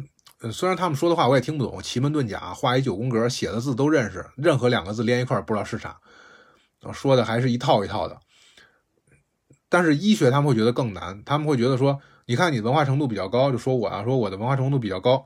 [0.51, 5.97] 虽然他们说的话我也听不懂，奇门遁甲画一九宫格，写的字都认识，任何两个字连一块不知道是啥，
[6.91, 8.19] 说的还是一套一套的。
[9.69, 15.25] 但是医学他们会觉得更难，他们会觉得说，你看你文化程度比较高，就说我啊，说我的文化程度比较高，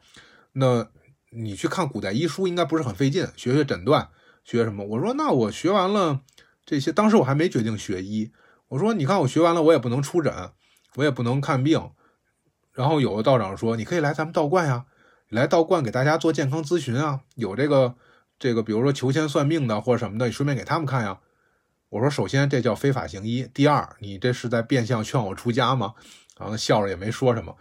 [0.54, 0.88] 那
[1.32, 4.10] 你去看古代医书应该不是很费劲，学学诊断，
[4.44, 4.86] 学什么？
[4.86, 6.22] 我说那我学完了
[6.68, 8.30] 这些，当时我还没决定学医。
[8.68, 10.52] 我说，你看我学完了，我也不能出诊，
[10.96, 11.92] 我也不能看病。
[12.74, 14.86] 然后有个道长说，你可以来咱们道观呀，
[15.30, 17.22] 来道观给大家做健康咨询啊。
[17.36, 17.96] 有这个
[18.38, 21.20] 这个，比如说求签算命的或者什么的，你顺便给他们看呀。
[21.88, 25.94] 我说，首先这叫非法行医，第二，你这是在变相劝我出家吗？
[26.38, 27.56] 然后笑着也没说什么。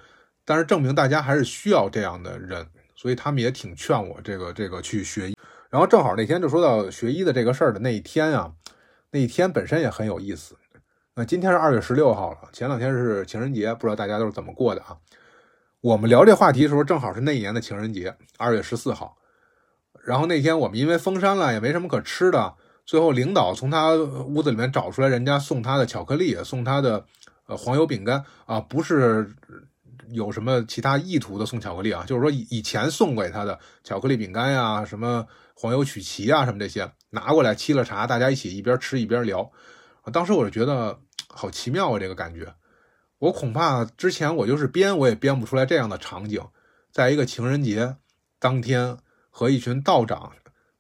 [0.45, 5.37] 但是证明大家还是需要这样的人，所以他们也挺劝我这个这个去学医。
[5.71, 8.53] 然后正好那天就说到学医的这个事儿的那一天啊，
[9.11, 10.57] 那一天本身也很有意思。
[11.15, 14.97] 那今天是二月十六号了，前两天是情人节，不知道大家都是怎么过的啊？
[15.81, 19.17] 我们聊这话题的时候，正好是那一年的情人节，二月十四号。
[20.05, 22.55] 然后那天我们因为封山了，也没什么可吃的，
[22.85, 27.05] 最后领导从他屋子里面找出来人家送他的巧克力，送他的
[27.47, 29.31] 呃黄油饼干啊，不是
[30.11, 35.27] 有什么其他意图的送巧克力啊，就是说以以前送给他的巧克力饼干呀，什么
[35.57, 39.51] 黄油曲奇啊，什么这些拿过来沏了茶，大家一起一边吃一边聊。
[40.13, 41.01] 当时我就觉得。
[41.29, 42.55] 好奇妙啊，这个感觉，
[43.19, 46.41] 我恐怕之前我就是编，我也编不出来这样的场景，
[46.91, 47.97] 在一个情人节
[48.39, 48.97] 当天，
[49.29, 50.33] 和一群道长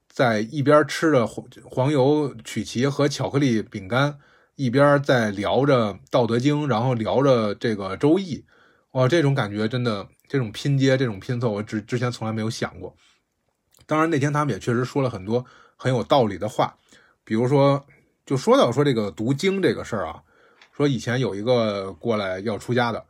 [0.08, 4.18] 在一边吃着黄黄油曲奇和巧克力饼干，
[4.54, 8.36] 一边在聊着《道德经》，然后聊着这个《周易》，
[8.92, 12.96] 哇，这种感觉真的，这种拼接，这种拼凑，我之之前从来没有想过。
[13.86, 15.44] 当然那天他们也确实说了很多
[15.76, 16.76] 很有道理的话，
[17.24, 17.86] 比如说，
[18.24, 20.22] 就说到说这个读经这个事儿啊。
[20.72, 23.02] 说以前有一个过来要出家的，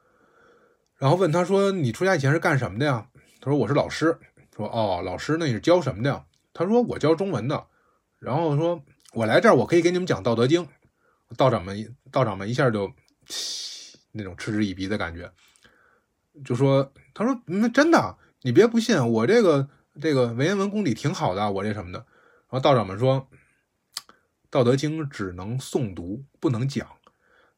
[0.99, 3.05] 然后问他说：“你出家以前是干什么的呀？”
[3.43, 4.17] 他说：“我是老师。”
[4.57, 6.25] 说：“哦，老师，那你是教什么的呀？”
[6.55, 7.67] 他说：“我教中文的。”
[8.21, 8.81] 然后说
[9.15, 10.65] ：“我来这儿，我可以给你们讲《道德经》。”
[11.37, 12.89] 道长们，道长们一下就
[14.13, 15.29] 那种嗤之以鼻的感觉，
[16.45, 19.69] 就说：“他说那真的，你别不信，我这个
[20.01, 21.99] 这个文言文功底挺好的，我这什么的。”
[22.49, 23.29] 然后道长们说。
[24.49, 26.87] 道德经》只能诵读，不能讲。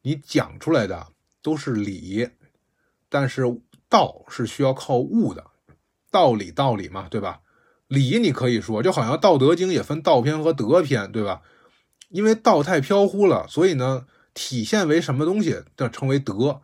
[0.01, 1.07] 你讲出来的
[1.41, 2.27] 都是理，
[3.07, 3.43] 但是
[3.87, 5.45] 道是需要靠悟的，
[6.11, 7.41] 道理道理嘛，对吧？
[7.87, 11.41] 理你可以说，就好像《道德经》也分道篇和德篇，对吧？
[12.09, 16.59] 因为道太飘忽了，所以呢，体现为什么东西就称为德。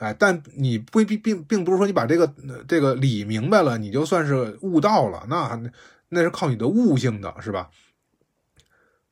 [0.00, 2.26] 哎，但你不并并并不是说你把这个
[2.66, 5.60] 这个理明白了，你就算是悟道了，那
[6.08, 7.68] 那是靠你的悟性的，是吧？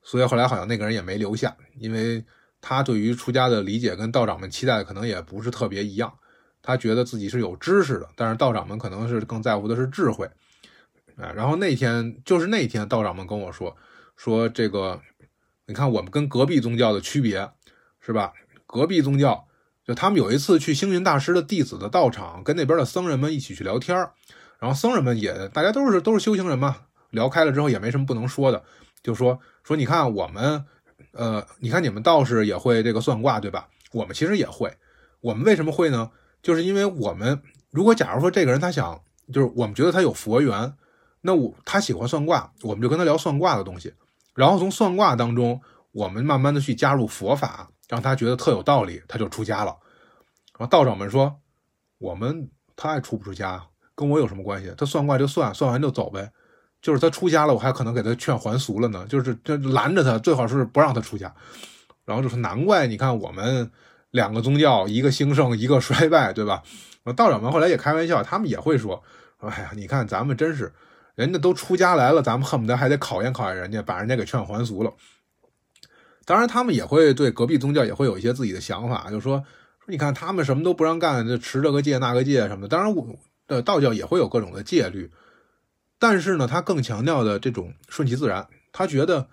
[0.03, 2.25] 所以后来好像那个人也没留下，因为
[2.63, 6.11] 他对于出家的理解跟道长们期待的可能也不是特别一样。
[6.63, 10.27] 他觉得自己是有知识的，但是道长们可能是更在乎的是智慧。
[11.19, 13.77] 哎，然后那天就是那天，道长们跟我说
[14.17, 15.03] 说这个，
[15.67, 17.47] 你看我们跟隔壁宗教的区别
[18.01, 18.33] 是吧？
[18.67, 19.48] 隔壁宗教。
[19.89, 23.97] 就他们有一次去星云大师的弟子的道场，跟那边的僧人们一起去聊天
[24.59, 26.77] 然后僧人们也大家都是都是修行人嘛，
[27.09, 28.63] 聊开了之后也没什么不能说的，
[29.03, 30.63] 就说说你看我们，
[31.13, 33.67] 呃，你看你们道士也会这个算卦对吧？
[33.93, 34.71] 我们其实也会，
[35.23, 36.11] 我们为什么会呢？
[36.43, 39.01] 就是因为我们如果假如说这个人他想，
[39.33, 40.75] 就是我们觉得他有佛缘，
[41.23, 43.95] 那我他喜欢算卦，我们就跟他聊算卦的东西，
[44.35, 45.59] 然后从算卦当中，
[45.93, 47.71] 我们慢慢的去加入佛法。
[47.89, 49.77] 让他觉得特有道理，他就出家了。
[50.59, 51.41] 然后道长们说
[51.99, 53.65] ：“我们他爱出不出家，
[53.95, 54.73] 跟我有什么关系？
[54.77, 56.31] 他算卦就算，算完就走呗。
[56.83, 59.07] 就是他出家了，我还可能给他劝还俗了呢。
[59.09, 61.35] 就是这拦着他，最好是不让他出家。
[62.05, 63.71] 然后就说难怪你看我们
[64.11, 66.63] 两个宗教，一个兴盛，一个衰败，对吧？
[67.17, 69.03] 道长们后来也开玩笑，他们也会说：
[69.39, 70.73] 哎呀，你看咱们真是，
[71.15, 74.93] 人家都出家来了，咱们恨不得还得考验考验人家，把人家给劝还俗了。”
[76.29, 82.69] 当然，他们也会对隔壁宗教也会有一些自己的想法，就说说你看他们什么都不让干，就持这个戒那个戒什么的。
[82.69, 83.17] 当然，我
[83.47, 85.11] 的道教也会有各种的戒律，
[85.99, 88.47] 但是呢，他更强调的这种顺其自然。
[88.73, 89.27] 他觉得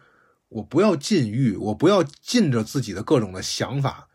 [0.48, 4.08] 我不要禁欲，我不要禁着自己的各种的想法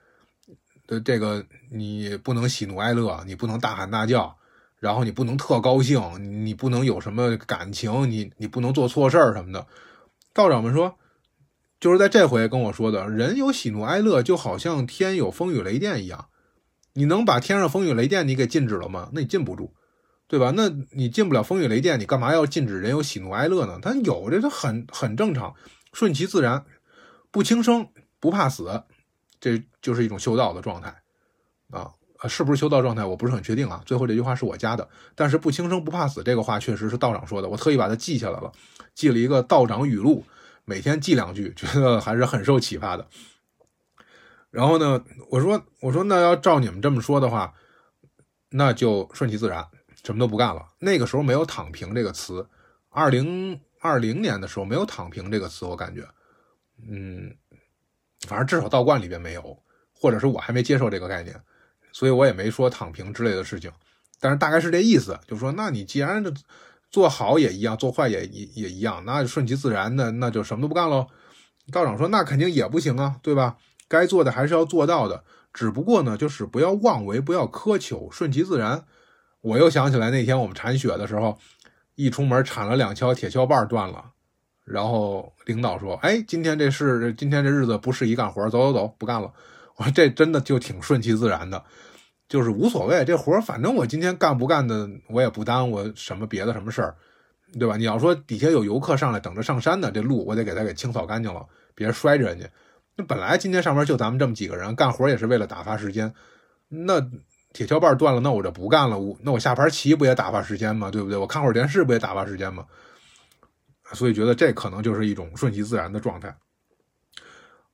[0.86, 4.34] 的这个，你不能喜怒哀乐，你不能大喊大叫，
[4.78, 6.00] 然后你不能特高兴，
[6.46, 9.66] 你不能有什么感情，你你不能做错事儿什么的。
[10.32, 10.96] 道长们说。
[11.80, 16.26] 就是在这回跟我说的，人有喜怒哀乐，就好像天有风雨雷电一样。
[16.92, 19.08] 你能把天上风雨雷电你给禁止了吗？
[19.14, 19.72] 那你禁不住，
[20.28, 20.52] 对吧？
[20.54, 23.78] 那你禁不了风雨雷电，你干嘛要禁止人有喜怒哀乐呢？
[23.80, 25.54] 他有这，他很很正常，
[25.94, 26.66] 顺其自然，
[27.30, 28.82] 不轻生，不怕死，
[29.40, 30.94] 这就是一种修道的状态
[31.70, 31.92] 啊。
[32.28, 33.02] 是不是修道状态？
[33.02, 33.80] 我不是很确定啊。
[33.86, 38.52] 最后这句话是我加的，但是不轻生不怕死这个话确实是道长说的，我特意把它记下来了，
[38.94, 40.22] 记了一个道长语录。
[40.64, 43.06] 每天记两句，觉得还是很受启发的。
[44.50, 47.54] 然后呢，我说我说那要照你们这么说的话，
[48.50, 49.66] 那就顺其自然，
[50.04, 50.68] 什么都不干了。
[50.78, 52.48] 那个时候没有“躺平”这个词，
[52.88, 56.08] 二零二零年的时候没有“躺平”这个词，我感觉，
[56.88, 57.34] 嗯，
[58.26, 61.40] 反正至少道观里边没有，或者是我还没接受这个概念，
[61.92, 63.72] 所以我也没说躺平之类的事情。
[64.18, 66.32] 但是大概是这意思，就是说那你既然这。
[66.90, 71.06] 做好也一样，做坏也也也一样，那就顺其自然的，那就什么都不干喽。
[71.70, 73.56] 道长说：“那肯定也不行啊，对吧？
[73.86, 75.22] 该做的还是要做到的，
[75.54, 78.84] 只不过呢，就是不要妄为，不要苛求，顺其自然。”
[79.42, 81.38] 我又想起来那天我们铲雪的时候，
[81.94, 84.10] 一出门铲了两锹铁锹把断了，
[84.64, 89.32] 然后领导说：“哎，今天这是今天这日子不适宜干活，走走走，不干了。
[89.76, 91.64] ”我说：“这真的就挺顺其自然的。”
[92.30, 96.94] 就是无所谓，这活反正我今天干不干的，我也不耽误什么别的什么事儿，
[97.58, 97.76] 对吧？
[97.76, 102.48] 你要说底下有游客上来等着上山的，这路我得给他给清扫干净了，别摔着人家。
[102.94, 106.14] 那本来今天上面就咱们这么几个人干活，也是为了打发时间。
[106.68, 107.00] 那
[107.52, 108.96] 铁锹把断了，那我就不干了。
[108.96, 110.88] 我那我下盘棋不也打发时间吗？
[110.88, 111.18] 对不对？
[111.18, 112.64] 我看会儿电视不也打发时间吗？
[113.92, 116.36] 所以觉得这可能就是一种顺其自然的状态。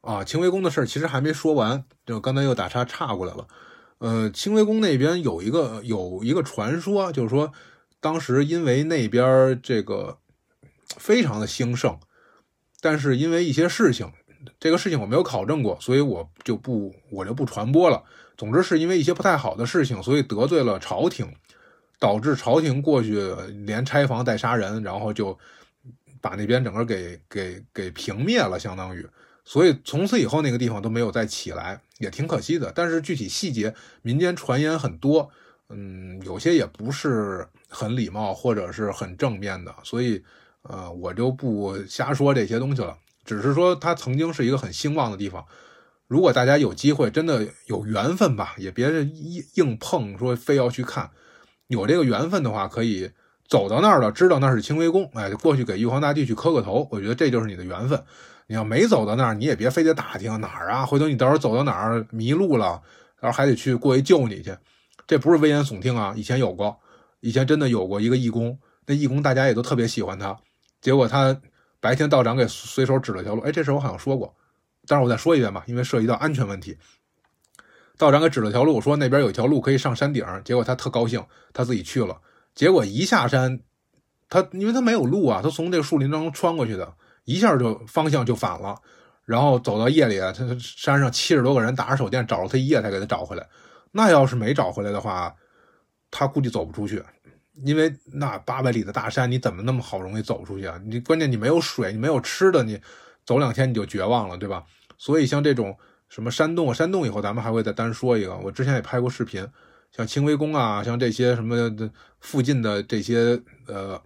[0.00, 3.46] 啊，清微宫的事儿其实还没说完，就刚才又打岔岔过来了。
[3.99, 7.53] 呃，清微宫那边有一个有一个传说，就是说，
[8.01, 10.18] 当时因为那边这个
[10.99, 11.99] 非常的兴盛，
[12.80, 14.12] 但是因为一些事情，
[14.61, 18.05] 这个事情我没有考证过，所以我就不我就不传播了。
[18.36, 21.34] 总之是因为一些不太好的事情，所以得罪了朝廷，
[21.99, 23.18] 导致朝廷过去
[23.64, 25.38] 连拆房带杀人，然后就
[26.20, 29.09] 把那边整个给给给平灭了，相当于。
[29.42, 32.72] 所以从此以后，那个地方都没有再起来，也挺可惜的。
[32.74, 35.30] 但是具体细节，民间传言很多，
[35.68, 39.74] 嗯，有些也不是很礼貌或者是很正面的。
[39.84, 40.22] 所以，
[40.62, 42.97] 呃，我就不瞎说这些东西了。
[43.24, 45.44] 只是说，它曾经是一个很兴旺的地方。
[46.07, 51.11] 如果大家有机会，真的有缘分吧，也别硬硬碰，说非要去看。
[51.66, 53.11] 有这个缘分的话，可以
[53.49, 56.88] 走到那儿了，知道那是清微宫，哎，过去给玉皇大帝去磕个头。
[56.92, 58.05] 我觉得这就是你的缘分。
[58.47, 62.82] 你要没走到那儿，你也别非得打听哪儿啊，回头你到时候走到哪儿迷路了，
[63.20, 64.57] 到时候还得去过去救你去。
[65.07, 66.78] 这不是危言耸听啊，以前有过，
[67.20, 70.36] 以前真的有过一个义工，那义工大家也都特别喜欢他，
[70.80, 71.40] 结果他
[71.80, 74.34] 白天道长给随手指了条路，哎，这事我好像说过，
[74.86, 76.76] 但是我再说一遍吧，因为涉及到安全问题。
[77.99, 82.20] 道长给指了条路，说那边有一条路可以上山顶，结果他特高兴，他自己去了，
[82.55, 83.61] 结果一下山，
[84.28, 86.94] 他因为他没有路啊，他从这个树林当中穿过去的，
[87.26, 88.74] 一下就方向就反了，
[89.26, 93.46] 然后走到夜里，他山上七十多个人打着手电找了他一夜才给他找回来。
[93.92, 95.34] 那要是没找回来的话，
[96.10, 97.02] 他估计走不出去，
[97.64, 100.80] 因为那八百里的大山，你怎么那么好容易走出去啊？
[100.84, 102.80] 你关键你没有水，你没有吃的，你
[103.24, 104.64] 走两天你就绝望了，对吧？
[104.98, 105.76] 所以像这种
[106.08, 108.36] 什么山洞，山洞以后咱们还会再单说一个。
[108.36, 109.46] 我之前也拍过视频，
[109.90, 111.56] 像清微宫啊，像这些什么
[112.20, 114.00] 附近的这些呃，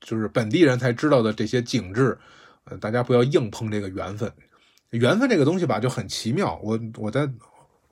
[0.00, 2.16] 就是本地人才知道的这些景致，
[2.80, 4.32] 大家不要硬碰这个缘分。
[4.90, 6.58] 缘分这个东西吧，就很奇妙。
[6.62, 7.28] 我我再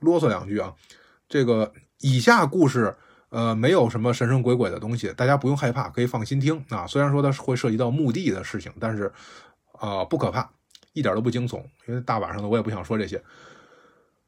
[0.01, 0.73] 啰嗦两句啊。
[1.29, 2.95] 这个以下故事，
[3.31, 6.87] 呃，没有什么神神鬼鬼的东西，大家不用害怕，可以放心听啊。
[6.87, 9.13] 虽然说它会涉及到墓地的事情，但是，
[9.81, 10.49] 呃，不可怕，
[10.93, 11.63] 一点都不惊悚。
[11.87, 13.23] 因为大晚上的，我也不想说这些。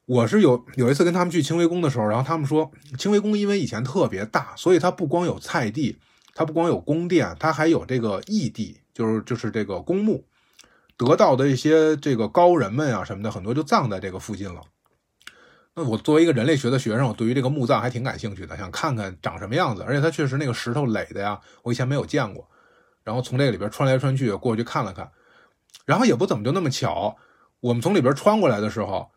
[0.05, 5.97] 我是有有一次跟他们去清微宫的时候，然后他们说，清微宫因为以前特别大，所以它不光有菜地，
[6.33, 10.23] 它不光有宫殿，它还有这个异地，就是就是这个公墓，
[10.97, 14.61] 得到的一些这个高人们啊什么的，很多就葬在这个附近了。
[15.75, 19.83] 那我作为一个人类学的学生，我对于这个墓葬还挺感兴趣的，想看看长什么样子。
[19.83, 22.49] 而且它确实那个石头垒的呀，我以前没有见过。
[23.03, 25.11] 然后从这个里边穿来穿去，过去看了看。
[25.85, 27.15] 然后也不怎么就那么巧，
[27.59, 29.11] 我们从里边穿过来的时候，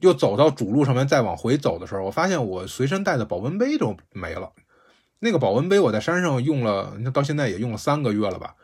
[0.00, 4.52] 又走到主路上面再往回走的时候，我发现我随身带的保温杯都没了。
[5.18, 8.54] 那个保温杯我在山上用了，到现在也用了三个月了吧，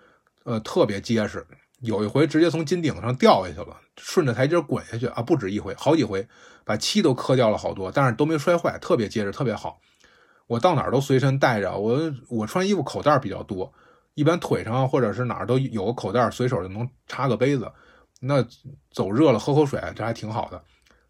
[0.45, 1.47] 呃，特别结实。
[1.83, 6.27] 有一回直接从金顶上掉下去了，顺着台阶滚下去啊，不止一回，好几回，
[6.65, 9.81] 把漆都磕掉了好多，但是都没摔坏，特别结实，特别好。
[10.47, 13.73] 我到哪儿都随身带着，我我穿衣服口袋比较多，
[14.15, 17.71] 一般腿上或者是哪儿都有个口袋，随手就能插个杯子。
[18.21, 18.45] 那
[18.93, 20.63] 走热了喝口水，这还挺好的。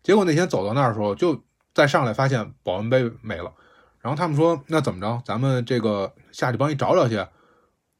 [0.02, 1.38] 结果那天走到那儿的时候，就
[1.74, 3.52] 再上来发现保温杯没了，
[4.00, 7.22] 然后他们说那怎么着，咱们这个下去帮你找找去。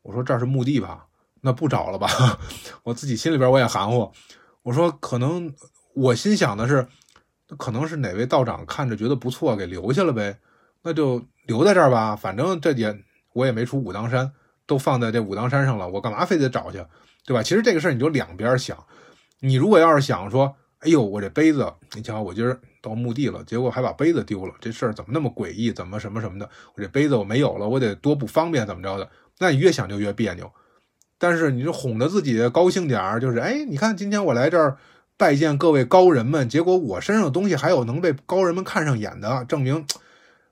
[0.01, 1.07] 我说这是墓地吧。
[1.43, 2.09] 那不找了吧，
[2.85, 4.11] 我自己心里边我也含糊。
[4.63, 5.53] 我说可能
[5.95, 6.87] 我心想的是，
[7.59, 10.39] 可能是哪位道长看着觉得不错，给留下了呗。
[10.83, 12.97] 那就留在这儿吧，反正这也
[13.35, 14.33] 我也没出武当山，
[14.67, 16.85] 都放在这武当山上了，我干嘛非得找去，
[17.27, 17.43] 对吧？
[17.43, 18.79] 其实这个事儿你就两边想。
[19.41, 25.73] 你如果要是想说，哎呦，我这杯子，你瞧我今儿到墓地了，结果还把杯子丢了，这事儿怎么那么诡异？
[25.73, 26.49] 怎么什么什么的？
[26.77, 29.09] 我这杯子我没有了，我得多不方便，怎么着的？
[29.39, 30.49] 那你越想就越别扭。
[31.23, 34.77] 但是你就哄着自己高兴点儿，就是哎，你看今天我来这儿
[35.17, 39.87] 拜见各位高人们，结果我身上的东西还有能被高人们看上眼的，证明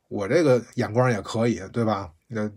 [0.07, 2.11] 我这个眼光也可以，对吧？
[2.29, 2.49] 那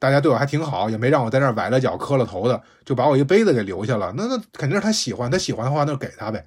[0.00, 4.12] 大家对我还挺好，也没让我在那儿崴了脚磕了头的，就把我一杯子给留下了。
[4.16, 6.44] 那那肯定是他喜欢，他喜欢的话那就给他呗，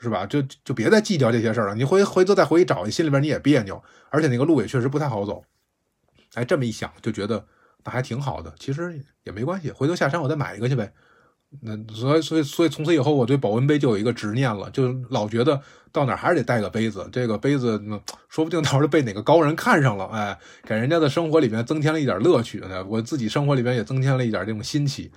[0.00, 0.26] 是吧？
[0.26, 1.76] 就就别再计较这些事儿了。
[1.76, 3.80] 你回回头再回去找，心里边你也别扭，
[4.10, 5.44] 而且那个路也确实不太好走。
[6.34, 7.46] 哎，这么一想就觉得。
[7.84, 10.92] 那还挺好的，其实也没关系，回头下山我再买一个去呗。
[11.60, 15.60] 那所以所以所以从此以后我对保温杯就有一个执念了，就老觉得
[15.92, 17.08] 到哪还是得带个杯子。
[17.12, 17.80] 这个杯子
[18.28, 22.84] 说不定到时候被哪个高人看上了，哎，给人家的生活里面增添了一点乐趣呢。
[22.88, 25.12] 我自己生活里面也增添了一点这种新奇，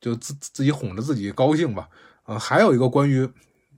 [0.00, 1.86] 就自自己哄着自己高兴吧。
[2.24, 3.28] 呃，还有一个关于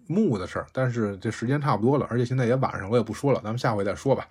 [0.07, 4.29] 木的事儿，但是这时间差不多了，而且现在也晚上，我也不说了，咱们下回再说吧。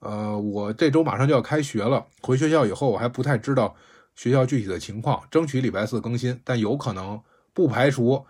[0.00, 3.74] 呃，我这周马上就要开学了，回学校以后我还不太知道
[4.14, 7.20] 学校具体的情况，争取礼拜四更新，但有可能
[7.52, 8.24] 不排除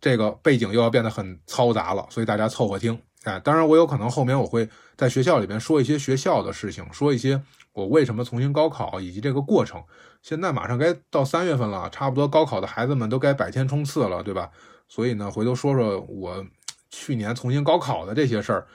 [0.00, 3.00] 这个背景又要变得很嘈杂了，所以大家凑合听。
[3.24, 7.42] 哎，当然我有可能后面我会在学校里边说一些学校的事情，说一些
[7.72, 9.82] 我为什么重新高考以及这个过程。
[10.22, 14.50] 现在马上该到三月份了，差不多高考的孩子们都该百天冲刺了，对吧？
[14.88, 16.46] 所以呢，回头说说我
[16.90, 18.66] 去年重新高考的这些事儿。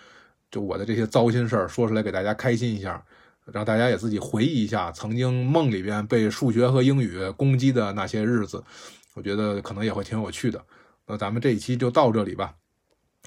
[0.55, 3.05] 就我的这些糟心事儿说出来给大家开心一下，
[3.51, 8.63] 让大家也自己回忆一下曾经梦里边被数学和英语攻击的那些日子，
[9.15, 10.63] 我觉得可能也会挺有趣的。
[11.05, 12.55] 那咱们这一期就到这里吧。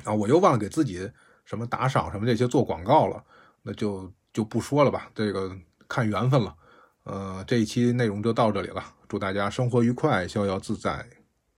[0.04, 1.06] 啊，我又忘了给自己
[1.44, 3.22] 什么打赏什么这些做广告了，
[3.62, 5.10] 那就就不说了吧。
[5.14, 5.54] 这个
[5.86, 6.54] 看缘分了。
[7.04, 8.82] 呃，这一期内容就到这里了。
[9.06, 11.06] 祝大家生活愉快，逍遥自在。